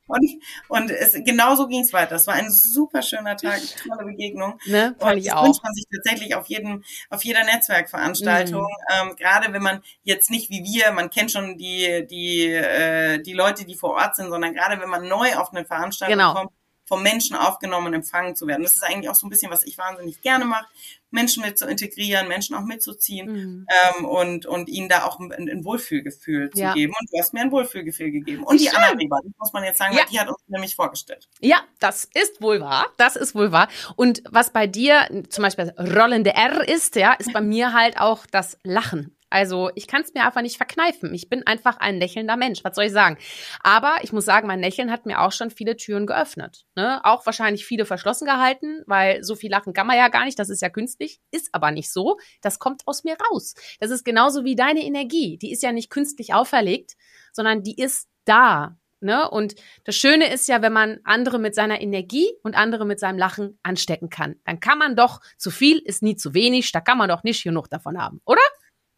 [0.07, 2.16] und und es, genau so ging es weiter.
[2.16, 4.59] Es war ein super schöner Tag, tolle Begegnung.
[4.66, 8.62] Ne, und ich das wünscht man sich tatsächlich auf jedem, auf jeder Netzwerkveranstaltung.
[8.62, 9.09] Mhm.
[9.11, 13.32] Ähm, gerade wenn man jetzt nicht wie wir, man kennt schon die, die, äh, die
[13.32, 16.34] Leute, die vor Ort sind, sondern gerade wenn man neu auf eine Veranstaltung genau.
[16.34, 16.51] kommt,
[16.87, 18.62] vom Menschen aufgenommen und empfangen zu werden.
[18.62, 20.66] Das ist eigentlich auch so ein bisschen, was ich wahnsinnig gerne mache,
[21.11, 23.66] Menschen mit zu integrieren, Menschen auch mitzuziehen mhm.
[23.99, 26.70] ähm, und, und ihnen da auch ein, ein Wohlfühlgefühl ja.
[26.70, 26.93] zu geben.
[26.99, 28.43] Und du hast mir ein Wohlfühlgefühl gegeben.
[28.43, 30.01] Und die Anna Weber, das muss man jetzt sagen, ja.
[30.01, 31.28] weil die hat uns nämlich vorgestellt.
[31.41, 32.87] Ja, das ist wohl wahr.
[32.97, 33.68] Das ist wohl wahr.
[33.97, 38.26] Und was bei dir zum Beispiel rollende R ist, ja, ist bei mir halt auch
[38.26, 39.16] das Lachen.
[39.35, 41.12] Also ich kann es mir einfach nicht verkneifen.
[41.12, 42.62] Ich bin einfach ein lächelnder Mensch.
[42.62, 43.18] Was soll ich sagen?
[43.64, 46.66] Aber ich muss sagen, mein Lächeln hat mir auch schon viele Türen geöffnet.
[46.76, 47.05] Ne?
[47.05, 50.39] Auch wahrscheinlich viele verschlossen gehalten, weil so viel lachen kann man ja gar nicht.
[50.39, 51.18] Das ist ja künstlich.
[51.32, 52.16] Ist aber nicht so.
[52.43, 53.57] Das kommt aus mir raus.
[53.80, 55.37] Das ist genauso wie deine Energie.
[55.37, 56.93] Die ist ja nicht künstlich auferlegt,
[57.32, 58.78] sondern die ist da.
[59.01, 59.28] Ne?
[59.28, 63.18] Und das Schöne ist ja, wenn man andere mit seiner Energie und andere mit seinem
[63.18, 64.37] Lachen anstecken kann.
[64.45, 67.43] Dann kann man doch, zu viel ist nie zu wenig, da kann man doch nicht
[67.43, 68.41] genug davon haben, oder?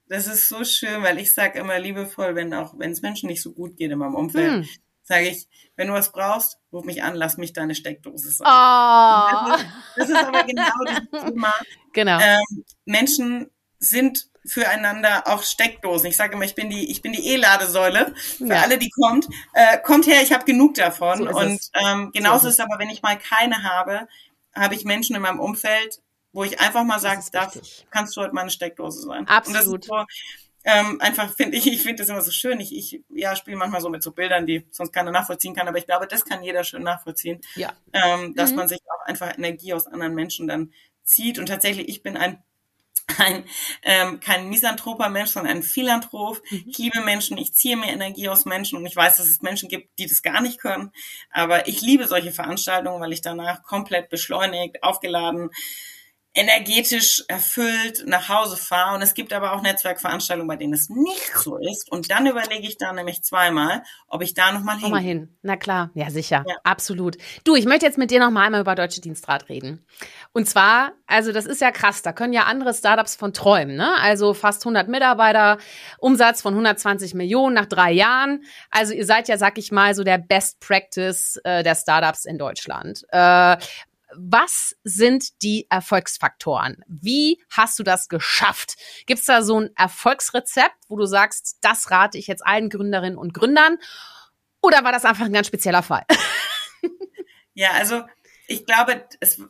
[0.08, 3.42] Das ist so schön, weil ich sage immer liebevoll, wenn auch, wenn es Menschen nicht
[3.42, 4.68] so gut geht in meinem Umfeld, hm.
[5.02, 5.46] sage ich,
[5.76, 8.46] wenn du was brauchst, ruf mich an, lass mich deine Steckdose sein.
[8.46, 9.50] Oh.
[9.50, 11.54] Das, ist, das, ist, aber genau das Thema.
[11.92, 12.18] Genau.
[12.20, 16.08] Ähm, Menschen sind füreinander auch Steckdosen.
[16.08, 18.60] Ich sage immer, ich bin die, ich bin die E-Ladesäule für ja.
[18.60, 19.26] alle, die kommt.
[19.54, 21.18] Äh, kommt her, ich habe genug davon.
[21.18, 24.08] So und ähm, genauso so ist es aber, wenn ich mal keine habe,
[24.54, 26.00] habe ich Menschen in meinem Umfeld,
[26.36, 27.50] wo ich einfach mal sage, da
[27.90, 29.26] kannst du heute meine Steckdose sein.
[29.26, 29.84] Absolut.
[29.84, 30.04] So,
[30.64, 32.60] ähm, einfach finde ich, ich finde das immer so schön.
[32.60, 35.78] Ich, ich ja, spiele manchmal so mit so Bildern, die sonst keiner nachvollziehen kann, aber
[35.78, 37.40] ich glaube, das kann jeder schön nachvollziehen.
[37.54, 37.72] Ja.
[37.94, 38.56] Ähm, dass mhm.
[38.56, 40.74] man sich auch einfach Energie aus anderen Menschen dann
[41.04, 41.38] zieht.
[41.38, 42.42] Und tatsächlich, ich bin ein
[43.18, 43.44] ein,
[43.82, 46.42] ähm, kein misanthroper Mensch, sondern ein Philanthrop.
[46.50, 46.64] Mhm.
[46.66, 49.70] Ich liebe Menschen, ich ziehe mir Energie aus Menschen und ich weiß, dass es Menschen
[49.70, 50.92] gibt, die das gar nicht können.
[51.30, 55.50] Aber ich liebe solche Veranstaltungen, weil ich danach komplett beschleunigt, aufgeladen,
[56.36, 58.94] energetisch erfüllt nach Hause fahre.
[58.94, 61.90] Und es gibt aber auch Netzwerkveranstaltungen, bei denen es nicht so ist.
[61.90, 64.90] Und dann überlege ich da nämlich zweimal, ob ich da nochmal hin.
[64.90, 65.38] Mal hin.
[65.42, 66.56] Na klar, ja sicher, ja.
[66.62, 67.16] absolut.
[67.44, 69.86] Du, ich möchte jetzt mit dir nochmal einmal über Deutsche Dienstrat reden.
[70.32, 73.76] Und zwar, also das ist ja krass, da können ja andere Startups von träumen.
[73.76, 73.98] Ne?
[74.00, 75.56] Also fast 100 Mitarbeiter,
[75.98, 78.44] Umsatz von 120 Millionen nach drei Jahren.
[78.70, 82.36] Also ihr seid ja, sag ich mal, so der Best Practice äh, der Startups in
[82.36, 83.04] Deutschland.
[83.08, 83.56] Äh,
[84.18, 86.82] was sind die Erfolgsfaktoren?
[86.86, 88.76] Wie hast du das geschafft?
[89.06, 93.18] Gibt es da so ein Erfolgsrezept, wo du sagst, das rate ich jetzt allen Gründerinnen
[93.18, 93.78] und Gründern?
[94.62, 96.04] Oder war das einfach ein ganz spezieller Fall?
[97.58, 98.04] Ja, also
[98.48, 99.40] ich glaube, es,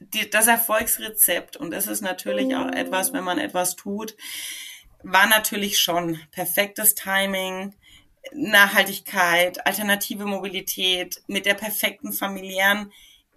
[0.00, 4.16] die, das Erfolgsrezept, und das ist natürlich auch etwas, wenn man etwas tut,
[5.02, 7.74] war natürlich schon perfektes Timing,
[8.32, 12.90] Nachhaltigkeit, alternative Mobilität mit der perfekten familiären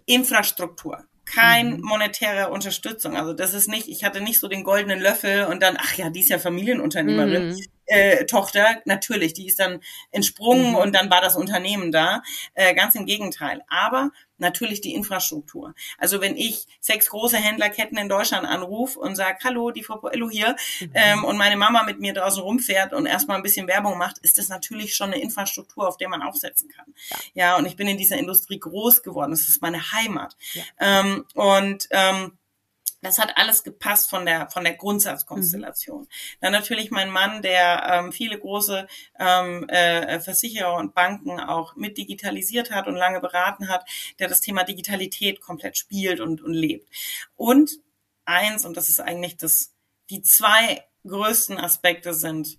[0.08, 1.82] Infrastruktur, kein mhm.
[1.82, 3.16] monetäre Unterstützung.
[3.16, 6.10] Also das ist nicht, ich hatte nicht so den goldenen Löffel und dann, ach ja,
[6.10, 7.50] die ist ja Familienunternehmerin.
[7.50, 7.64] Mhm.
[7.86, 9.80] Äh, Tochter, natürlich, die ist dann
[10.10, 10.76] entsprungen mhm.
[10.76, 12.22] und dann war das Unternehmen da.
[12.54, 13.62] Äh, ganz im Gegenteil.
[13.68, 15.74] Aber natürlich die Infrastruktur.
[15.98, 20.30] Also wenn ich sechs große Händlerketten in Deutschland anrufe und sage, hallo, die Frau Poello
[20.30, 20.90] hier, mhm.
[20.94, 24.38] ähm, und meine Mama mit mir draußen rumfährt und erstmal ein bisschen Werbung macht, ist
[24.38, 26.86] das natürlich schon eine Infrastruktur, auf der man aufsetzen kann.
[27.10, 29.30] Ja, ja und ich bin in dieser Industrie groß geworden.
[29.30, 30.36] Das ist meine Heimat.
[30.54, 30.62] Ja.
[30.80, 32.38] Ähm, und ähm,
[33.00, 36.02] das hat alles gepasst von der von der Grundsatzkonstellation.
[36.02, 36.08] Mhm.
[36.40, 38.86] Dann natürlich mein Mann, der ähm, viele große
[39.18, 43.88] ähm, äh, Versicherer und Banken auch mit digitalisiert hat und lange beraten hat,
[44.18, 46.88] der das Thema Digitalität komplett spielt und, und lebt.
[47.36, 47.70] Und
[48.24, 49.74] eins, und das ist eigentlich das,
[50.10, 52.58] die zwei größten Aspekte sind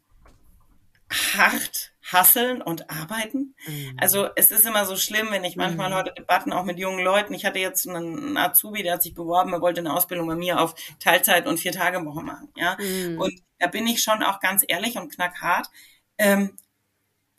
[1.09, 3.55] hart hasseln und arbeiten.
[3.67, 3.97] Mhm.
[3.97, 5.95] Also es ist immer so schlimm, wenn ich manchmal mhm.
[5.95, 9.53] heute Debatten auch mit jungen Leuten, ich hatte jetzt einen Azubi, der hat sich beworben,
[9.53, 12.49] er wollte eine Ausbildung bei mir auf Teilzeit und vier Tage Woche machen.
[12.55, 13.19] Ja, mhm.
[13.19, 15.69] und da bin ich schon auch ganz ehrlich und knackhart.
[16.17, 16.57] Ähm,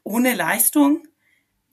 [0.03, 1.07] ohne Leistung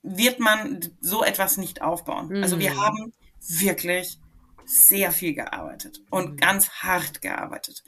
[0.03, 2.43] wird man so etwas nicht aufbauen.
[2.43, 2.81] Also wir mhm.
[2.81, 4.19] haben wirklich
[4.65, 6.37] sehr viel gearbeitet und mhm.
[6.37, 7.83] ganz hart gearbeitet.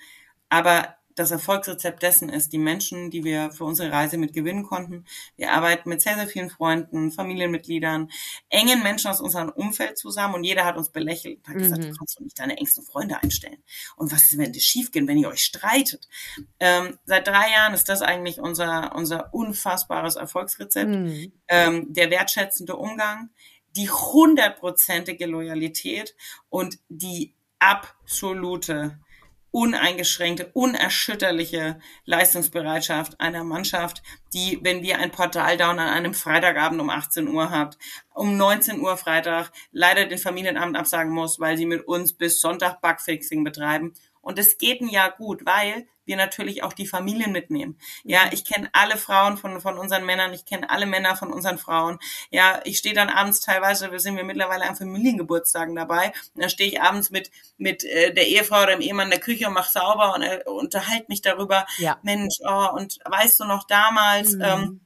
[0.49, 5.03] Aber das Erfolgsrezept dessen ist die Menschen, die wir für unsere Reise mit gewinnen konnten.
[5.35, 8.09] Wir arbeiten mit sehr, sehr vielen Freunden, Familienmitgliedern,
[8.49, 11.59] engen Menschen aus unserem Umfeld zusammen und jeder hat uns belächelt und hat mhm.
[11.59, 13.61] gesagt, du kannst doch nicht deine engsten Freunde einstellen.
[13.97, 16.07] Und was ist, wenn das schief geht, wenn ihr euch streitet?
[16.61, 20.89] Ähm, seit drei Jahren ist das eigentlich unser, unser unfassbares Erfolgsrezept.
[20.89, 21.33] Mhm.
[21.49, 23.29] Ähm, der wertschätzende Umgang,
[23.75, 26.15] die hundertprozentige Loyalität
[26.47, 28.99] und die absolute
[29.51, 37.27] uneingeschränkte, unerschütterliche Leistungsbereitschaft einer Mannschaft, die, wenn wir ein Portaldown an einem Freitagabend um 18
[37.27, 37.77] Uhr habt,
[38.13, 42.81] um 19 Uhr Freitag leider den Familienabend absagen muss, weil sie mit uns bis Sonntag
[42.81, 43.93] Bugfixing betreiben.
[44.21, 47.77] Und es geht ein Jahr gut, weil wir natürlich auch die Familien mitnehmen.
[48.03, 48.31] Ja, mhm.
[48.31, 51.99] ich kenne alle Frauen von, von unseren Männern, ich kenne alle Männer von unseren Frauen.
[52.31, 56.11] Ja, ich stehe dann abends teilweise, wir sind wir mittlerweile an Familiengeburtstagen dabei.
[56.33, 59.19] Und da stehe ich abends mit, mit äh, der Ehefrau oder dem Ehemann in der
[59.19, 61.65] Küche und mache sauber und äh, unterhalte mich darüber.
[61.77, 61.99] Ja.
[62.01, 64.41] Mensch, oh, und weißt du noch damals, mhm.
[64.41, 64.81] ähm,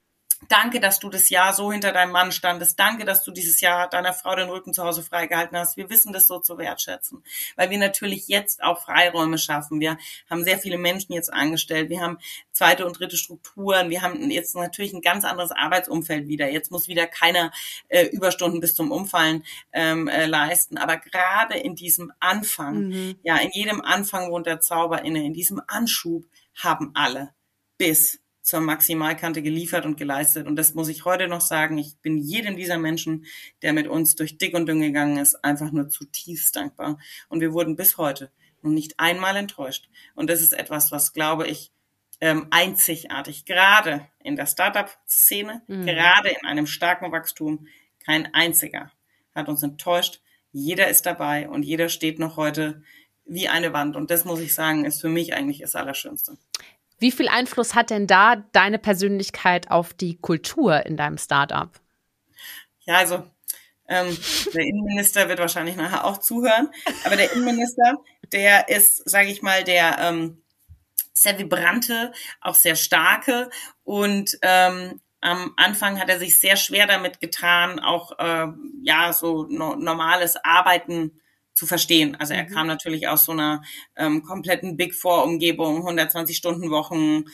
[0.48, 2.80] Danke, dass du das Jahr so hinter deinem Mann standest.
[2.80, 5.78] Danke, dass du dieses Jahr deiner Frau den Rücken zu Hause freigehalten hast.
[5.78, 7.24] Wir wissen das so zu wertschätzen,
[7.56, 9.80] weil wir natürlich jetzt auch Freiräume schaffen.
[9.80, 9.98] Wir
[10.30, 11.90] haben sehr viele Menschen jetzt angestellt.
[11.90, 12.18] Wir haben
[12.52, 13.90] zweite und dritte Strukturen.
[13.90, 16.50] Wir haben jetzt natürlich ein ganz anderes Arbeitsumfeld wieder.
[16.50, 17.52] Jetzt muss wieder keiner
[17.90, 20.78] äh, Überstunden bis zum Umfallen ähm, äh, leisten.
[20.78, 23.16] Aber gerade in diesem Anfang, mhm.
[23.24, 25.26] ja, in jedem Anfang wohnt der Zauber inne.
[25.26, 26.26] In diesem Anschub
[26.56, 27.34] haben alle
[27.78, 30.46] bis zur Maximalkante geliefert und geleistet.
[30.46, 31.78] Und das muss ich heute noch sagen.
[31.78, 33.26] Ich bin jedem dieser Menschen,
[33.62, 37.00] der mit uns durch dick und dünn gegangen ist, einfach nur zutiefst dankbar.
[37.30, 38.30] Und wir wurden bis heute
[38.62, 39.90] noch nicht einmal enttäuscht.
[40.14, 41.72] Und das ist etwas, was, glaube ich,
[42.22, 45.86] ähm, einzigartig, gerade in der Startup-Szene, mhm.
[45.86, 47.68] gerade in einem starken Wachstum,
[48.06, 48.92] kein einziger
[49.34, 50.22] hat uns enttäuscht.
[50.52, 52.84] Jeder ist dabei und jeder steht noch heute
[53.26, 53.96] wie eine Wand.
[53.96, 56.38] Und das muss ich sagen, ist für mich eigentlich das Allerschönste.
[57.04, 61.70] Wie viel Einfluss hat denn da deine Persönlichkeit auf die Kultur in deinem Startup?
[62.86, 63.30] Ja, also
[63.90, 64.18] ähm,
[64.54, 66.70] der Innenminister wird wahrscheinlich nachher auch zuhören,
[67.04, 67.98] aber der Innenminister,
[68.32, 70.44] der ist, sage ich mal, der ähm,
[71.14, 73.50] sehr vibrante, auch sehr starke
[73.84, 78.48] und ähm, am Anfang hat er sich sehr schwer damit getan, auch äh,
[78.82, 81.20] ja so no normales Arbeiten
[81.54, 82.16] zu verstehen.
[82.20, 82.50] Also er mhm.
[82.50, 83.64] kam natürlich aus so einer
[83.96, 87.26] ähm, kompletten Big Four Umgebung, 120 Stunden Wochen,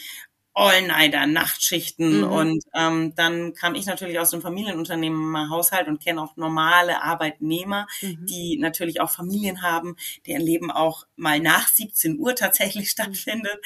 [0.59, 2.23] All-Nighter, Nachtschichten mhm.
[2.23, 7.87] und ähm, dann kam ich natürlich aus dem Familienunternehmen Haushalt und kenne auch normale Arbeitnehmer,
[8.01, 8.25] mhm.
[8.25, 9.95] die natürlich auch Familien haben,
[10.27, 12.89] deren Leben auch mal nach 17 Uhr tatsächlich mhm.
[12.89, 13.57] stattfindet.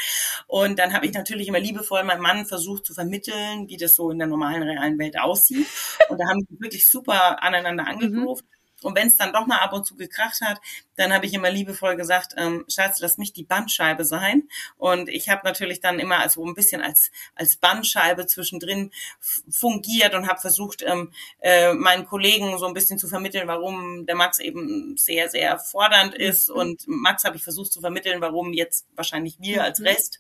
[0.46, 4.12] Und dann habe ich natürlich immer liebevoll meinem Mann versucht zu vermitteln, wie das so
[4.12, 5.66] in der normalen realen Welt aussieht.
[6.10, 8.44] Und da haben wir wirklich super aneinander angeknüpft.
[8.44, 8.63] Mhm.
[8.84, 10.60] Und wenn es dann doch mal ab und zu gekracht hat,
[10.96, 14.44] dann habe ich immer liebevoll gesagt, ähm, Schatz, lass mich die Bandscheibe sein.
[14.78, 18.92] Und ich habe natürlich dann immer also ein bisschen als als Bandscheibe zwischendrin
[19.50, 21.12] fungiert und habe versucht, ähm,
[21.42, 26.16] äh, meinen Kollegen so ein bisschen zu vermitteln, warum der Max eben sehr sehr fordernd
[26.16, 26.50] ist.
[26.50, 26.56] Mhm.
[26.56, 29.88] Und Max habe ich versucht zu vermitteln, warum jetzt wahrscheinlich wir als mhm.
[29.88, 30.20] Rest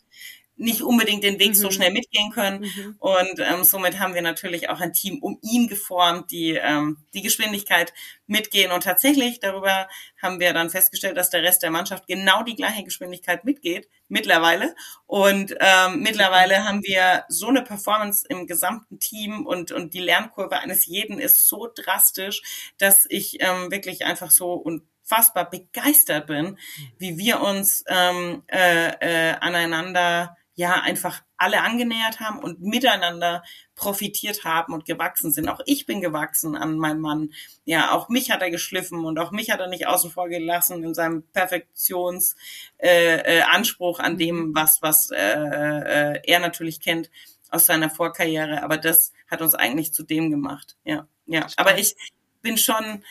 [0.55, 1.55] nicht unbedingt den Weg mhm.
[1.55, 2.61] so schnell mitgehen können.
[2.61, 2.95] Mhm.
[2.99, 7.21] Und ähm, somit haben wir natürlich auch ein Team um ihn geformt, die ähm, die
[7.21, 7.93] Geschwindigkeit
[8.27, 8.71] mitgehen.
[8.71, 9.87] Und tatsächlich, darüber
[10.21, 14.75] haben wir dann festgestellt, dass der Rest der Mannschaft genau die gleiche Geschwindigkeit mitgeht, mittlerweile.
[15.07, 20.59] Und ähm, mittlerweile haben wir so eine Performance im gesamten Team und, und die Lernkurve
[20.59, 26.57] eines jeden ist so drastisch, dass ich ähm, wirklich einfach so und unfassbar begeistert bin,
[26.97, 33.43] wie wir uns ähm, äh, äh, aneinander ja einfach alle angenähert haben und miteinander
[33.75, 35.49] profitiert haben und gewachsen sind.
[35.49, 37.33] Auch ich bin gewachsen an meinem Mann.
[37.65, 40.83] Ja, auch mich hat er geschliffen und auch mich hat er nicht außen vor gelassen
[40.83, 42.37] in seinem Perfektionsanspruch
[42.79, 47.09] äh, äh, Anspruch an dem, was was äh, äh, er natürlich kennt
[47.49, 48.63] aus seiner Vorkarriere.
[48.63, 50.77] Aber das hat uns eigentlich zu dem gemacht.
[50.83, 51.47] Ja, ja.
[51.57, 51.95] Aber ich
[52.41, 53.03] bin schon,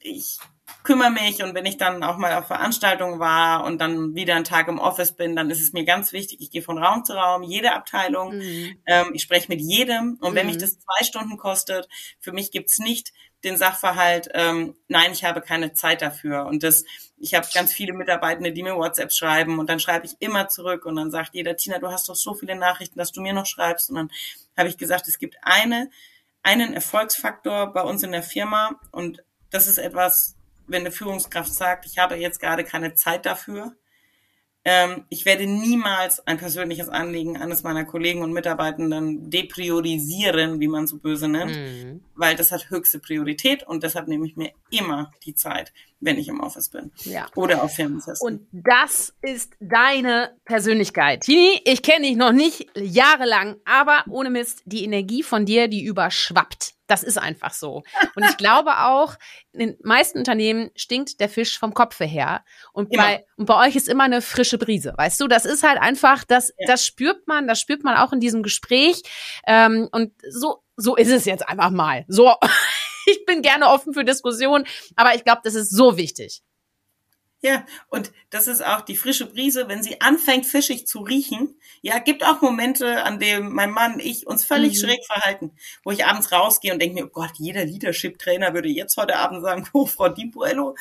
[0.00, 0.38] ich
[0.82, 4.44] kümmere mich und wenn ich dann auch mal auf Veranstaltungen war und dann wieder einen
[4.44, 7.12] Tag im Office bin, dann ist es mir ganz wichtig, ich gehe von Raum zu
[7.12, 8.78] Raum, jede Abteilung, mhm.
[8.86, 10.52] ähm, ich spreche mit jedem und wenn mhm.
[10.52, 11.88] mich das zwei Stunden kostet,
[12.20, 13.12] für mich gibt's nicht
[13.44, 16.84] den Sachverhalt, ähm, nein, ich habe keine Zeit dafür und das,
[17.18, 20.86] ich habe ganz viele Mitarbeitende, die mir WhatsApp schreiben und dann schreibe ich immer zurück
[20.86, 23.46] und dann sagt jeder, Tina, du hast doch so viele Nachrichten, dass du mir noch
[23.46, 24.10] schreibst und dann
[24.56, 25.90] habe ich gesagt, es gibt eine,
[26.42, 30.37] einen Erfolgsfaktor bei uns in der Firma und das ist etwas,
[30.68, 33.74] wenn eine Führungskraft sagt, ich habe jetzt gerade keine Zeit dafür,
[34.64, 40.86] ähm, ich werde niemals ein persönliches Anliegen eines meiner Kollegen und Mitarbeitenden depriorisieren, wie man
[40.86, 42.02] so böse nennt, mhm.
[42.14, 46.28] weil das hat höchste Priorität und deshalb nehme ich mir immer die Zeit, wenn ich
[46.28, 46.92] im Office bin.
[47.04, 47.26] Ja.
[47.34, 48.26] Oder auf Firmenfesten.
[48.26, 51.22] Und das ist deine Persönlichkeit.
[51.22, 55.84] Tini, ich kenne dich noch nicht jahrelang, aber ohne Mist, die Energie von dir, die
[55.84, 56.74] überschwappt.
[56.86, 57.82] Das ist einfach so.
[58.14, 59.14] Und ich glaube auch,
[59.52, 62.44] in den meisten Unternehmen stinkt der Fisch vom Kopfe her.
[62.72, 64.94] Und bei, und bei euch ist immer eine frische Brise.
[64.96, 66.66] Weißt du, das ist halt einfach, das, ja.
[66.66, 69.02] das spürt man, das spürt man auch in diesem Gespräch.
[69.46, 72.04] Ähm, und so, so ist es jetzt einfach mal.
[72.08, 72.34] So,
[73.10, 76.42] ich bin gerne offen für Diskussionen, aber ich glaube, das ist so wichtig.
[77.40, 81.54] Ja, und das ist auch die frische Brise, wenn sie anfängt, fischig zu riechen.
[81.82, 84.86] Ja, gibt auch Momente, an denen mein Mann, ich uns völlig mhm.
[84.86, 85.52] schräg verhalten,
[85.84, 89.42] wo ich abends rausgehe und denke mir, oh Gott, jeder Leadership-Trainer würde jetzt heute Abend
[89.42, 90.74] sagen, oh, Frau Dimpuello,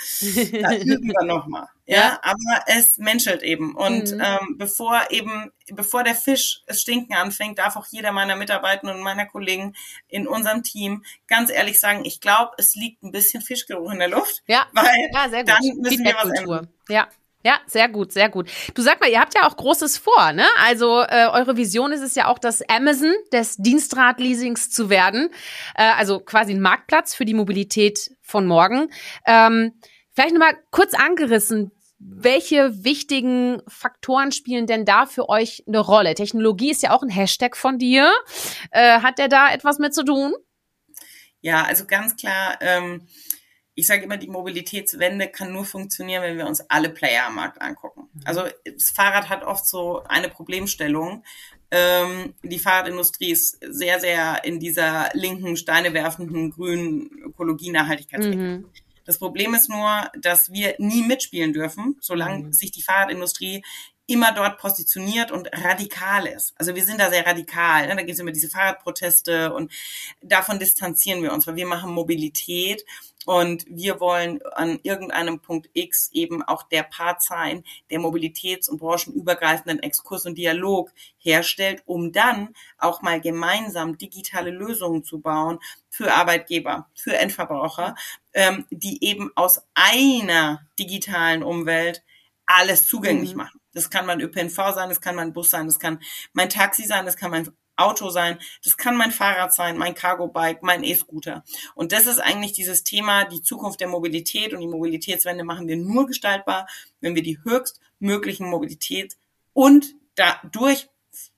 [0.61, 1.67] da üben wir nochmal.
[1.87, 3.73] Ja, aber es menschelt eben.
[3.73, 4.21] Und mhm.
[4.21, 9.01] ähm, bevor eben, bevor der Fisch es stinken anfängt, darf auch jeder meiner Mitarbeiter und
[9.01, 9.73] meiner Kollegen
[10.09, 14.09] in unserem Team ganz ehrlich sagen, ich glaube, es liegt ein bisschen Fischgeruch in der
[14.09, 14.43] Luft.
[14.47, 15.49] Ja, weil ja, sehr gut.
[15.49, 16.67] dann müssen wir was ändern.
[16.89, 17.07] Ja.
[17.43, 18.49] Ja, sehr gut, sehr gut.
[18.73, 20.45] Du sag mal, ihr habt ja auch Großes vor, ne?
[20.65, 25.29] Also äh, eure Vision ist es ja auch, das Amazon des Dienstradleasings zu werden.
[25.75, 28.89] Äh, also quasi ein Marktplatz für die Mobilität von morgen.
[29.25, 29.79] Ähm,
[30.11, 36.13] vielleicht nochmal kurz angerissen, welche wichtigen Faktoren spielen denn da für euch eine Rolle?
[36.13, 38.11] Technologie ist ja auch ein Hashtag von dir.
[38.71, 40.33] Äh, hat der da etwas mit zu tun?
[41.41, 42.57] Ja, also ganz klar.
[42.61, 43.07] Ähm,
[43.73, 47.61] ich sage immer, die Mobilitätswende kann nur funktionieren, wenn wir uns alle Player am Markt
[47.61, 48.09] angucken.
[48.13, 48.21] Mhm.
[48.25, 51.23] Also das Fahrrad hat oft so eine Problemstellung.
[51.69, 58.57] Ähm, die Fahrradindustrie ist sehr, sehr in dieser linken, Steine werfenden, grünen Ökologie-Nachhaltigkeitsrichtung.
[58.61, 58.69] Mhm.
[59.07, 62.53] Das Problem ist nur, dass wir nie mitspielen dürfen, solange mhm.
[62.53, 63.63] sich die Fahrradindustrie
[64.07, 66.53] immer dort positioniert und radikal ist.
[66.57, 67.87] Also wir sind da sehr radikal.
[67.87, 67.95] Ne?
[67.95, 69.71] Da gibt es immer diese Fahrradproteste und
[70.21, 72.85] davon distanzieren wir uns, weil wir machen Mobilität
[73.25, 78.77] und wir wollen an irgendeinem Punkt X eben auch der Part sein, der mobilitäts- und
[78.79, 86.13] branchenübergreifenden Exkurs und Dialog herstellt, um dann auch mal gemeinsam digitale Lösungen zu bauen für
[86.13, 87.95] Arbeitgeber, für Endverbraucher,
[88.33, 92.03] ähm, die eben aus einer digitalen Umwelt
[92.45, 93.37] alles zugänglich mhm.
[93.37, 93.59] machen.
[93.77, 95.99] Das kann mein ÖPNV sein, das kann mein Bus sein, das kann
[96.33, 100.63] mein Taxi sein, das kann mein Auto sein, das kann mein Fahrrad sein, mein Cargo-Bike,
[100.63, 101.43] mein E-Scooter.
[101.75, 105.77] Und das ist eigentlich dieses Thema, die Zukunft der Mobilität und die Mobilitätswende machen wir
[105.77, 106.67] nur gestaltbar,
[106.99, 109.15] wenn wir die höchstmöglichen Mobilität
[109.53, 110.89] und dadurch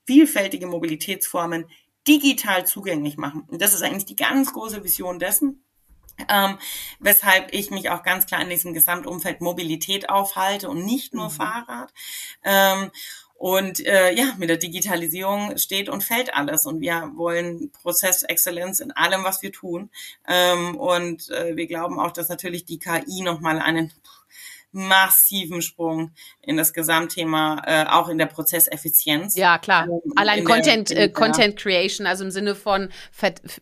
[0.06, 1.66] vielfältige Mobilitätsformen
[2.08, 3.44] digital zugänglich machen.
[3.48, 5.62] Und das ist eigentlich die ganz große Vision dessen,
[6.28, 6.58] ähm,
[6.98, 11.30] weshalb ich mich auch ganz klar in diesem Gesamtumfeld Mobilität aufhalte und nicht nur mhm.
[11.30, 11.92] Fahrrad.
[12.44, 12.90] Ähm,
[13.40, 16.66] und äh, ja, mit der Digitalisierung steht und fällt alles.
[16.66, 19.88] Und wir wollen Prozessexzellenz in allem, was wir tun.
[20.28, 23.92] Ähm, und äh, wir glauben auch, dass natürlich die KI nochmal einen
[24.72, 26.12] massiven Sprung
[26.42, 29.36] in das Gesamtthema, äh, auch in der Prozesseffizienz.
[29.36, 29.86] Ja, klar.
[29.88, 32.88] Ähm, allein Content, der, äh, Content Creation, also im Sinne von,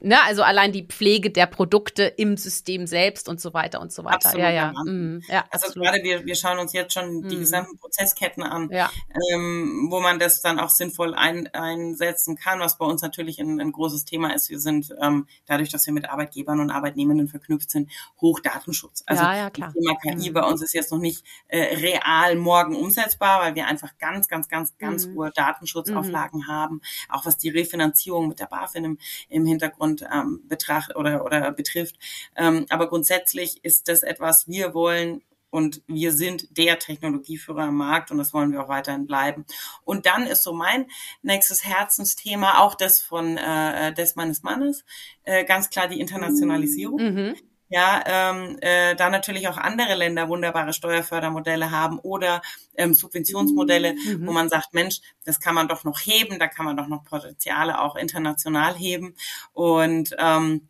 [0.01, 4.05] ne, also allein die Pflege der Produkte im System selbst und so weiter und so
[4.05, 4.17] weiter.
[4.17, 4.73] Absolut, ja, ja.
[4.85, 5.23] Mhm.
[5.29, 5.89] ja also absolut.
[5.89, 7.41] gerade wir, wir schauen uns jetzt schon die mhm.
[7.41, 8.91] gesamten Prozessketten an, ja.
[9.33, 13.61] ähm, wo man das dann auch sinnvoll ein, einsetzen kann, was bei uns natürlich ein,
[13.61, 14.51] ein großes Thema ist.
[14.51, 17.91] Wir sind ähm, dadurch, dass wir mit Arbeitgebern und Arbeitnehmenden verknüpft sind,
[18.21, 19.03] Hochdatenschutz.
[19.07, 19.73] Also ja, ja, klar.
[19.73, 20.35] das Thema KI mhm.
[20.35, 24.29] bei uns ist jetzt noch noch nicht äh, real morgen umsetzbar, weil wir einfach ganz,
[24.29, 25.15] ganz, ganz, ganz mhm.
[25.15, 26.47] hohe Datenschutzauflagen mhm.
[26.49, 31.53] haben, auch was die Refinanzierung mit der BaFin im, im Hintergrund ähm, betracht oder, oder
[31.53, 31.97] betrifft.
[32.37, 38.11] Ähm, aber grundsätzlich ist das etwas, wir wollen und wir sind der Technologieführer am Markt
[38.11, 39.47] und das wollen wir auch weiterhin bleiben.
[39.83, 40.87] Und dann ist so mein
[41.23, 44.85] nächstes Herzensthema auch das von äh, des meines Mannes,
[45.23, 47.01] äh, ganz klar die Internationalisierung.
[47.01, 47.37] Mhm
[47.69, 52.41] ja, ähm, äh, da natürlich auch andere Länder wunderbare Steuerfördermodelle haben oder
[52.77, 54.27] ähm, Subventionsmodelle, mhm.
[54.27, 57.05] wo man sagt, Mensch, das kann man doch noch heben, da kann man doch noch
[57.05, 59.15] Potenziale auch international heben.
[59.53, 60.69] Und ähm,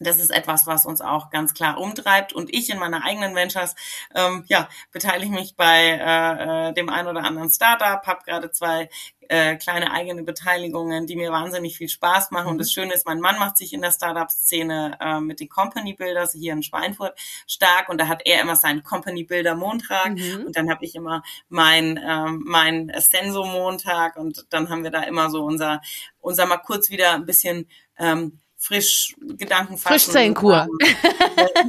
[0.00, 2.32] das ist etwas, was uns auch ganz klar umtreibt.
[2.32, 3.74] Und ich in meiner eigenen Ventures,
[4.14, 8.88] ähm, ja, beteilige mich bei äh, äh dem einen oder anderen Startup, habe gerade zwei
[9.32, 12.48] äh, kleine eigene Beteiligungen, die mir wahnsinnig viel Spaß machen.
[12.48, 12.72] Und das mhm.
[12.72, 16.52] Schöne ist, mein Mann macht sich in der Startup-Szene äh, mit den Company Builders hier
[16.52, 20.44] in Schweinfurt stark und da hat er immer seinen Company Builder Montag mhm.
[20.46, 25.02] und dann habe ich immer mein ähm, mein Senso Montag und dann haben wir da
[25.04, 25.80] immer so unser
[26.20, 29.94] unser mal kurz wieder ein bisschen ähm, frisch Gedanken fassen.
[29.94, 30.68] Frischzellenkur.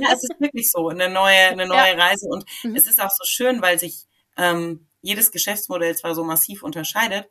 [0.01, 1.95] ja, es ist wirklich so, eine neue, eine neue ja.
[1.95, 2.27] Reise.
[2.27, 2.75] Und mhm.
[2.75, 4.03] es ist auch so schön, weil sich
[4.37, 7.27] ähm, jedes Geschäftsmodell zwar so massiv unterscheidet,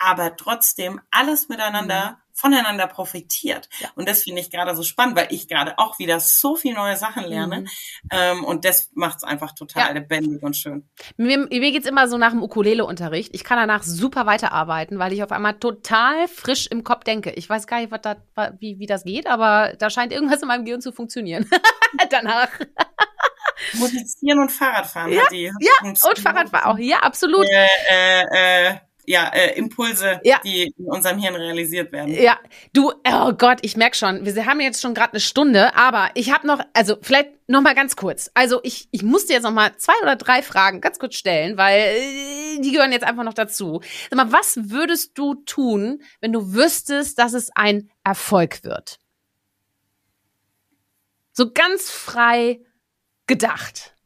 [0.00, 2.16] aber trotzdem alles miteinander, mhm.
[2.32, 3.68] voneinander profitiert.
[3.78, 3.90] Ja.
[3.94, 6.96] Und das finde ich gerade so spannend, weil ich gerade auch wieder so viel neue
[6.96, 7.60] Sachen lerne.
[7.60, 7.68] Mhm.
[8.10, 9.92] Ähm, und das macht es einfach total ja.
[9.92, 10.88] lebendig und schön.
[11.18, 13.34] Mir, mir geht's immer so nach dem Ukulele-Unterricht.
[13.34, 17.30] Ich kann danach super weiterarbeiten, weil ich auf einmal total frisch im Kopf denke.
[17.32, 18.16] Ich weiß gar nicht, was da,
[18.58, 21.48] wie, wie das geht, aber da scheint irgendwas in meinem Gehirn zu funktionieren.
[22.10, 22.48] danach.
[23.74, 25.52] Musizieren und Fahrradfahren ja, hat die.
[25.60, 26.78] Ja, und Fahrradfahren auch.
[26.78, 27.46] Ja, absolut.
[27.46, 28.76] Äh, äh, äh,
[29.10, 30.38] ja, äh, Impulse, ja.
[30.44, 32.14] die in unserem Hirn realisiert werden.
[32.14, 32.38] Ja,
[32.72, 36.32] du, oh Gott, ich merk schon, wir haben jetzt schon gerade eine Stunde, aber ich
[36.32, 38.30] habe noch, also vielleicht noch mal ganz kurz.
[38.34, 41.80] Also ich, ich musste jetzt noch mal zwei oder drei Fragen ganz kurz stellen, weil
[41.80, 43.80] äh, die gehören jetzt einfach noch dazu.
[44.08, 49.00] Sag mal, was würdest du tun, wenn du wüsstest, dass es ein Erfolg wird?
[51.32, 52.60] So ganz frei
[53.26, 53.96] gedacht.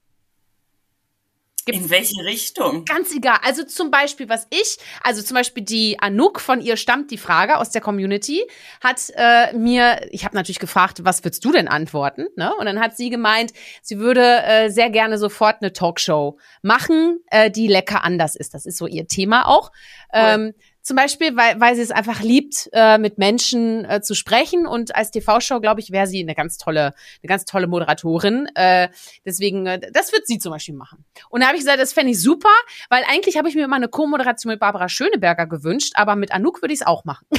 [1.64, 2.84] Gibt's in welche Richtung?
[2.84, 3.38] Ganz egal.
[3.42, 7.56] Also zum Beispiel, was ich, also zum Beispiel die Anouk, von ihr stammt die Frage
[7.56, 8.44] aus der Community,
[8.82, 12.26] hat äh, mir, ich habe natürlich gefragt, was würdest du denn antworten?
[12.36, 12.54] Ne?
[12.54, 13.52] Und dann hat sie gemeint,
[13.82, 18.54] sie würde äh, sehr gerne sofort eine Talkshow machen, äh, die lecker anders ist.
[18.54, 19.70] Das ist so ihr Thema auch.
[20.12, 20.22] Cool.
[20.22, 20.54] Ähm,
[20.84, 24.66] zum Beispiel, weil, weil sie es einfach liebt, äh, mit Menschen äh, zu sprechen.
[24.66, 28.46] Und als TV-Show, glaube ich, wäre sie eine ganz tolle, eine ganz tolle Moderatorin.
[28.54, 28.90] Äh,
[29.24, 31.02] deswegen, äh, das wird sie zum Beispiel machen.
[31.30, 32.50] Und da habe ich gesagt, das fände ich super,
[32.90, 36.60] weil eigentlich habe ich mir immer eine Co-Moderation mit Barbara Schöneberger gewünscht, aber mit Anouk
[36.60, 37.26] würde ich es auch machen.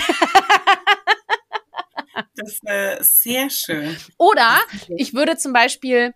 [2.36, 3.96] das ist äh, sehr schön.
[4.18, 4.58] Oder
[4.90, 6.16] ich würde zum Beispiel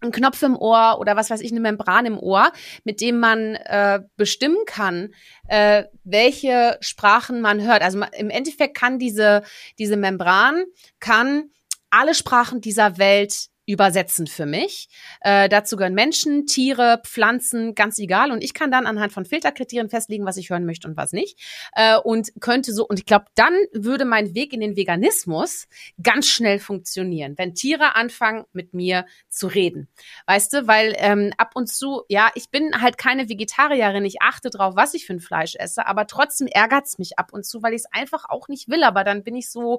[0.00, 2.52] ein Knopf im Ohr oder was weiß ich, eine Membran im Ohr,
[2.84, 5.14] mit dem man äh, bestimmen kann,
[5.48, 7.82] äh, welche Sprachen man hört.
[7.82, 9.42] Also im Endeffekt kann diese,
[9.78, 10.64] diese Membran,
[11.00, 11.50] kann
[11.90, 14.88] alle Sprachen dieser Welt übersetzen für mich.
[15.20, 18.32] Äh, dazu gehören Menschen, Tiere, Pflanzen, ganz egal.
[18.32, 21.38] Und ich kann dann anhand von Filterkriterien festlegen, was ich hören möchte und was nicht.
[21.74, 25.68] Äh, und könnte so, und ich glaube, dann würde mein Weg in den Veganismus
[26.02, 29.88] ganz schnell funktionieren, wenn Tiere anfangen, mit mir zu reden.
[30.26, 34.48] Weißt du, weil ähm, ab und zu, ja, ich bin halt keine Vegetarierin, ich achte
[34.48, 37.74] drauf, was ich für ein Fleisch esse, aber trotzdem ärgert's mich ab und zu, weil
[37.74, 38.82] ich es einfach auch nicht will.
[38.82, 39.78] Aber dann bin ich so,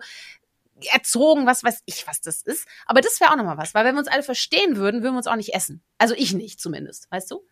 [0.88, 2.68] erzogen, was weiß ich, was das ist.
[2.86, 5.18] Aber das wäre auch nochmal was, weil wenn wir uns alle verstehen würden, würden wir
[5.18, 5.84] uns auch nicht essen.
[5.98, 7.46] Also ich nicht zumindest, weißt du?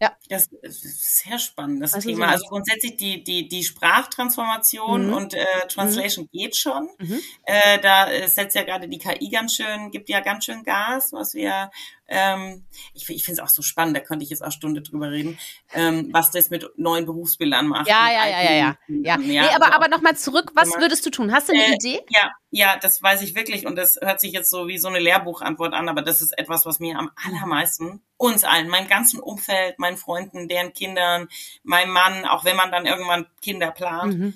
[0.00, 0.16] Ja.
[0.28, 2.28] Das ist sehr spannendes also Thema.
[2.28, 5.14] Also grundsätzlich die, die, die Sprachtransformation mhm.
[5.14, 6.38] und äh, Translation mhm.
[6.38, 6.88] geht schon.
[6.98, 7.20] Mhm.
[7.44, 11.34] Äh, da setzt ja gerade die KI ganz schön, gibt ja ganz schön Gas, was
[11.34, 11.70] wir
[12.08, 15.10] ähm, ich ich finde es auch so spannend, da könnte ich jetzt auch Stunde drüber
[15.10, 15.38] reden,
[15.72, 17.88] ähm, was das mit neuen Berufsbildern macht.
[17.88, 19.16] Ja, ja, ja, ja, ja, ja.
[19.16, 21.32] Nee, aber, also aber nochmal zurück, was würdest du tun?
[21.32, 22.00] Hast du eine äh, Idee?
[22.10, 24.98] Ja, ja, das weiß ich wirklich und das hört sich jetzt so wie so eine
[24.98, 29.78] Lehrbuchantwort an, aber das ist etwas, was mir am allermeisten, uns allen, meinem ganzen Umfeld,
[29.78, 31.28] meinen Freunden, deren Kindern,
[31.62, 34.34] meinem Mann, auch wenn man dann irgendwann Kinder plant, mhm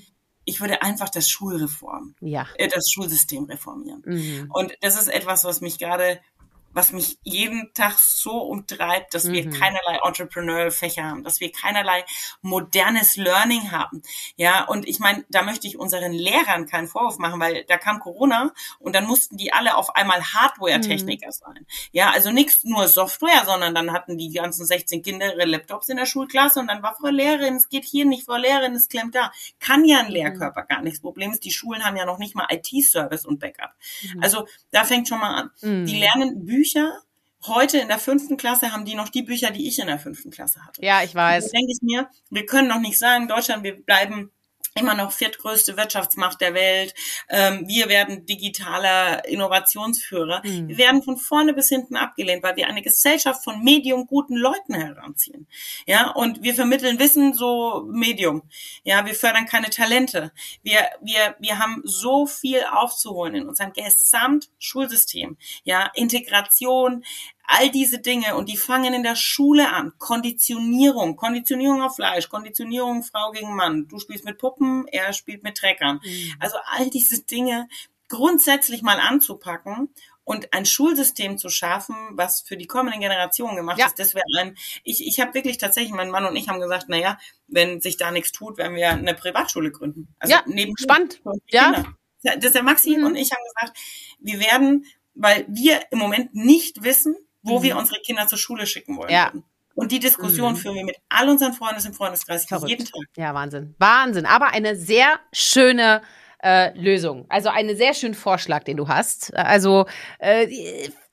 [0.49, 2.47] ich würde einfach das Schulreform, ja.
[2.57, 4.03] äh, das Schulsystem reformieren.
[4.07, 4.51] Mhm.
[4.51, 6.21] Und das ist etwas, was mich gerade
[6.73, 9.33] was mich jeden Tag so umtreibt, dass mhm.
[9.33, 12.05] wir keinerlei Entrepreneurial-Fächer haben, dass wir keinerlei
[12.41, 14.03] modernes Learning haben.
[14.37, 18.01] Ja, und ich meine, da möchte ich unseren Lehrern keinen Vorwurf machen, weil da kam
[18.01, 21.33] Corona und dann mussten die alle auf einmal Hardware-Techniker mhm.
[21.33, 21.67] sein.
[21.91, 25.97] Ja, also nichts nur Software, sondern dann hatten die ganzen 16 Kinder ihre Laptops in
[25.97, 29.15] der Schulklasse und dann war Frau Lehrerin, es geht hier nicht, Frau Lehrerin, es klemmt
[29.15, 29.33] da.
[29.59, 30.13] Kann ja ein mhm.
[30.13, 31.01] Lehrkörper gar nichts.
[31.01, 33.73] Problem ist, die Schulen haben ja noch nicht mal IT-Service und Backup.
[34.03, 34.23] Mhm.
[34.23, 35.51] Also da fängt schon mal an.
[35.63, 36.01] Die mhm.
[36.01, 37.03] lernen Bücher Bücher.
[37.47, 40.33] Heute in der fünften Klasse haben die noch die Bücher, die ich in der fünften
[40.33, 40.85] Klasse hatte.
[40.85, 41.45] Ja, ich weiß.
[41.45, 44.33] Da denke ich mir, wir können doch nicht sagen, Deutschland, wir bleiben
[44.79, 46.95] immer noch viertgrößte Wirtschaftsmacht der Welt.
[47.29, 50.43] Ähm, wir werden digitaler Innovationsführer.
[50.45, 50.69] Mhm.
[50.69, 54.75] Wir werden von vorne bis hinten abgelehnt, weil wir eine Gesellschaft von medium guten Leuten
[54.75, 55.47] heranziehen.
[55.87, 58.43] Ja, und wir vermitteln Wissen so Medium.
[58.85, 60.33] Ja, wir fördern keine Talente.
[60.63, 65.37] Wir, wir, wir haben so viel aufzuholen in unserem Gesamtschulsystem.
[65.65, 67.05] Ja, Integration,
[67.51, 69.95] All diese Dinge und die fangen in der Schule an.
[69.99, 73.89] Konditionierung, Konditionierung auf Fleisch, Konditionierung Frau gegen Mann.
[73.89, 75.99] Du spielst mit Puppen, er spielt mit Treckern.
[76.05, 76.35] Mhm.
[76.41, 77.67] Also all diese Dinge
[78.09, 79.89] grundsätzlich mal anzupacken
[80.25, 83.87] und ein Schulsystem zu schaffen, was für die kommenden Generationen gemacht ja.
[83.87, 86.91] ist, das wäre ein, ich, ich habe wirklich tatsächlich, mein Mann und ich haben gesagt,
[86.91, 90.15] naja, wenn sich da nichts tut, werden wir eine Privatschule gründen.
[90.19, 91.23] Also ja, neben spannend.
[91.49, 91.85] Ja.
[92.23, 93.07] Das ist der Maxi mhm.
[93.07, 93.79] und ich haben gesagt,
[94.19, 94.85] wir werden,
[95.15, 97.17] weil wir im Moment nicht wissen,
[97.49, 97.63] wo mhm.
[97.63, 99.11] wir unsere Kinder zur Schule schicken wollen.
[99.11, 99.33] Ja.
[99.75, 100.57] Und die Diskussion mhm.
[100.57, 102.69] führen wir mit all unseren Freunden im Freundeskreis Verrückt.
[102.69, 103.03] jeden Tag.
[103.17, 103.75] Ja, Wahnsinn.
[103.79, 104.27] Wahnsinn.
[104.27, 106.03] Aber eine sehr schöne
[106.43, 107.27] äh, Lösung.
[107.29, 109.35] Also einen sehr schönen Vorschlag, den du hast.
[109.37, 109.87] Also
[110.19, 110.47] äh,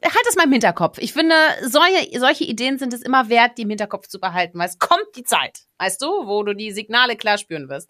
[0.04, 0.98] halt es mal im Hinterkopf.
[1.00, 4.70] Ich finde, solche, solche Ideen sind es immer wert, die im Hinterkopf zu behalten, weil
[4.70, 7.90] es kommt die Zeit, weißt du, wo du die Signale klar spüren wirst.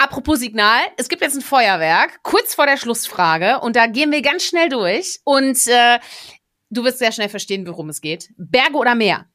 [0.00, 4.22] Apropos Signal, es gibt jetzt ein Feuerwerk, kurz vor der Schlussfrage, und da gehen wir
[4.22, 5.18] ganz schnell durch.
[5.24, 5.98] Und äh,
[6.70, 8.30] du wirst sehr schnell verstehen, worum es geht.
[8.36, 9.28] Berge oder Meer?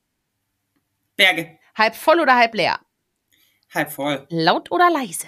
[1.16, 1.60] Berge.
[1.76, 2.80] Halb voll oder halb leer?
[3.74, 4.26] Halb voll.
[4.30, 5.28] Laut oder leise?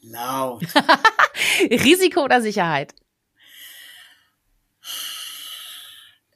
[0.00, 0.62] Laut.
[1.70, 2.94] Risiko oder Sicherheit?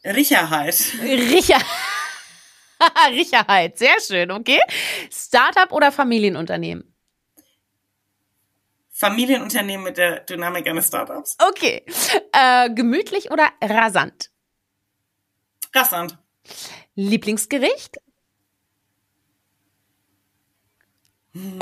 [0.05, 0.77] Richerheit.
[1.03, 1.61] Richer.
[3.09, 4.61] Richerheit, sehr schön, okay.
[5.11, 6.95] Startup oder Familienunternehmen?
[8.91, 11.37] Familienunternehmen mit der Dynamik eines Startups.
[11.49, 11.85] Okay.
[12.33, 14.31] Äh, gemütlich oder rasant?
[15.75, 16.17] Rasant.
[16.95, 17.99] Lieblingsgericht?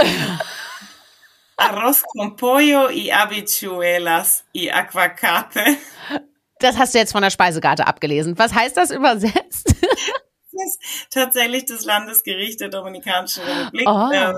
[1.56, 5.78] Arroz con pollo y habichuelas y aguacate.
[6.58, 8.38] Das hast du jetzt von der Speisekarte abgelesen.
[8.38, 9.74] Was heißt das übersetzt?
[10.54, 14.10] Das ist tatsächlich das Landesgericht der Dominikanischen Republik, oh.
[14.12, 14.32] äh,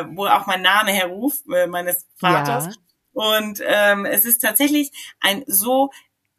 [0.00, 2.66] äh, wo auch mein Name herruft, äh, meines Vaters.
[2.66, 2.72] Ja.
[3.12, 5.90] Und ähm, es ist tatsächlich ein so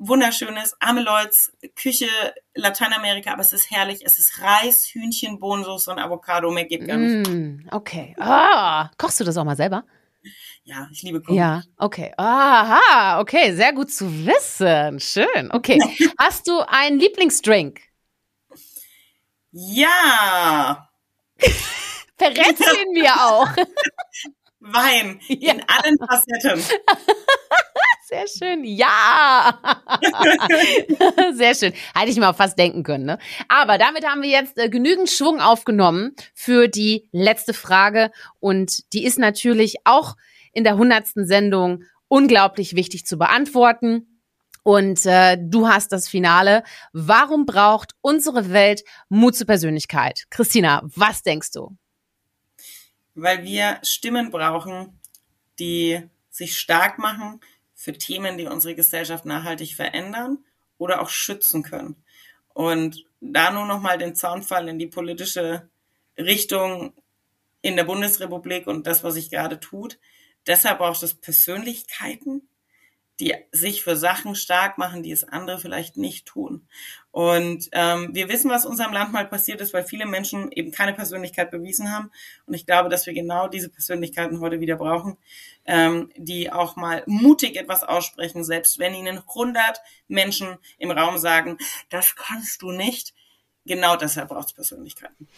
[0.08, 2.08] wunderschönes Ameloids Küche
[2.54, 4.02] Lateinamerika, aber es ist herrlich.
[4.06, 6.52] Es ist Reis, Hühnchen, Bohnensauce und Avocado.
[6.52, 7.30] Mehr geht gar nicht.
[7.30, 8.16] Mm, okay.
[8.20, 9.86] Ah, kochst du das auch mal selber?
[10.64, 11.36] Ja, ich liebe Kochen.
[11.36, 12.14] Ja, okay.
[12.18, 15.00] Aha, okay, sehr gut zu wissen.
[15.00, 15.52] Schön.
[15.52, 15.80] Okay.
[16.18, 17.82] Hast du einen Lieblingsdrink?
[19.52, 20.90] Ja.
[22.18, 23.50] Verrätst ihn mir auch?
[24.60, 25.54] Wein ja.
[25.54, 26.64] in allen Facetten.
[28.14, 28.64] Sehr schön.
[28.64, 29.60] Ja.
[31.34, 31.74] Sehr schön.
[31.96, 33.06] Hätte ich mal fast denken können.
[33.06, 33.18] Ne?
[33.48, 38.12] Aber damit haben wir jetzt äh, genügend Schwung aufgenommen für die letzte Frage.
[38.40, 40.16] Und die ist natürlich auch
[40.52, 44.20] in der hundertsten Sendung unglaublich wichtig zu beantworten.
[44.62, 46.64] Und äh, du hast das Finale.
[46.92, 50.26] Warum braucht unsere Welt Mut zur Persönlichkeit?
[50.30, 51.76] Christina, was denkst du?
[53.16, 55.00] Weil wir Stimmen brauchen,
[55.58, 57.40] die sich stark machen
[57.84, 60.38] für Themen, die unsere Gesellschaft nachhaltig verändern
[60.78, 61.98] oder auch schützen können.
[62.54, 65.68] Und da nur noch mal den Zaunfall in die politische
[66.18, 66.94] Richtung
[67.62, 70.00] in der Bundesrepublik und das, was sich gerade tut.
[70.48, 72.48] Deshalb braucht es Persönlichkeiten,
[73.24, 76.68] die sich für Sachen stark machen, die es andere vielleicht nicht tun.
[77.12, 80.94] Und ähm, wir wissen, was unserem Land mal passiert ist, weil viele Menschen eben keine
[80.94, 82.12] Persönlichkeit bewiesen haben.
[82.48, 85.18] Und ich glaube, dass wir genau diese Persönlichkeiten heute wieder brauchen,
[85.66, 91.58] ähm, die auch mal mutig etwas aussprechen, selbst wenn ihnen 100 Menschen im Raum sagen,
[91.90, 93.14] das kannst du nicht.
[93.66, 95.30] Genau deshalb braucht es Persönlichkeiten.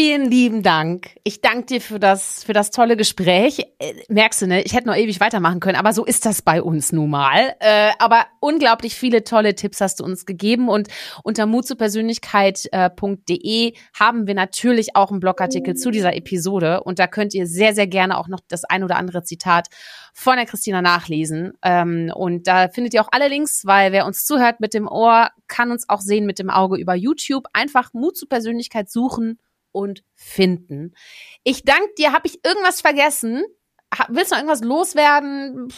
[0.00, 1.16] Vielen lieben Dank.
[1.24, 3.66] Ich danke dir für das, für das tolle Gespräch.
[3.80, 4.62] Äh, merkst du, ne?
[4.62, 7.56] Ich hätte noch ewig weitermachen können, aber so ist das bei uns nun mal.
[7.58, 10.86] Äh, aber unglaublich viele tolle Tipps hast du uns gegeben und
[11.24, 17.48] unter mutzupersönlichkeit.de haben wir natürlich auch einen Blogartikel zu dieser Episode und da könnt ihr
[17.48, 19.66] sehr, sehr gerne auch noch das ein oder andere Zitat
[20.14, 21.54] von der Christina nachlesen.
[21.62, 25.30] Ähm, und da findet ihr auch alle Links, weil wer uns zuhört mit dem Ohr,
[25.48, 27.46] kann uns auch sehen mit dem Auge über YouTube.
[27.52, 29.40] Einfach Mut zu Persönlichkeit suchen
[29.72, 30.94] und finden.
[31.44, 32.12] Ich danke dir.
[32.12, 33.44] Habe ich irgendwas vergessen?
[34.08, 35.72] Willst du noch irgendwas loswerden?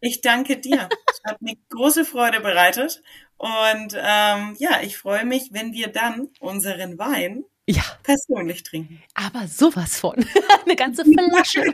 [0.00, 0.88] Ich danke dir.
[1.08, 3.02] Es hat mir große Freude bereitet.
[3.36, 7.82] Und ähm, ja, ich freue mich, wenn wir dann unseren Wein ja.
[8.02, 9.02] persönlich trinken.
[9.14, 10.14] Aber sowas von.
[10.64, 11.72] Eine ganze Flasche.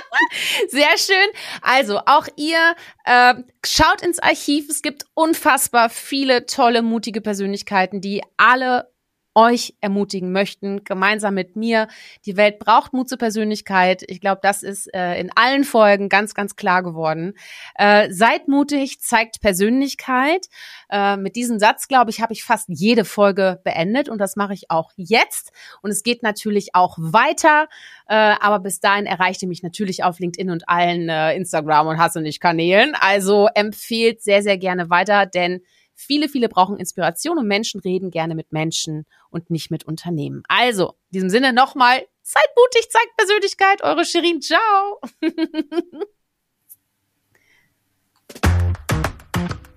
[0.68, 1.28] Sehr schön.
[1.62, 2.74] Also auch ihr
[3.04, 4.68] äh, schaut ins Archiv.
[4.68, 8.92] Es gibt unfassbar viele tolle, mutige Persönlichkeiten, die alle
[9.38, 11.86] euch ermutigen möchten, gemeinsam mit mir.
[12.26, 14.02] Die Welt braucht Mut zur Persönlichkeit.
[14.08, 17.34] Ich glaube, das ist äh, in allen Folgen ganz, ganz klar geworden.
[17.76, 20.48] Äh, seid mutig, zeigt Persönlichkeit.
[20.90, 24.54] Äh, mit diesem Satz, glaube ich, habe ich fast jede Folge beendet und das mache
[24.54, 25.52] ich auch jetzt.
[25.82, 27.68] Und es geht natürlich auch weiter.
[28.08, 31.98] Äh, aber bis dahin erreicht ihr mich natürlich auf LinkedIn und allen äh, Instagram und
[31.98, 32.96] Hasse nicht Kanälen.
[32.98, 35.62] Also empfehlt sehr, sehr gerne weiter, denn
[36.00, 40.44] Viele, viele brauchen Inspiration und Menschen reden gerne mit Menschen und nicht mit Unternehmen.
[40.46, 45.00] Also, in diesem Sinne nochmal, seid mutig, zeigt Persönlichkeit, eure Shirin, ciao.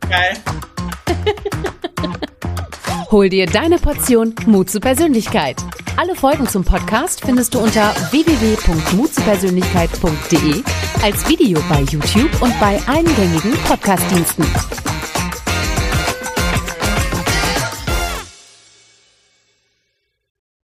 [0.08, 0.36] Geil.
[3.12, 5.58] Hol dir deine Portion Mut zur Persönlichkeit.
[5.98, 10.64] Alle Folgen zum Podcast findest du unter www.mutzupersönlichkeit.de
[11.02, 14.46] als Video bei YouTube und bei allen gängigen Podcastdiensten.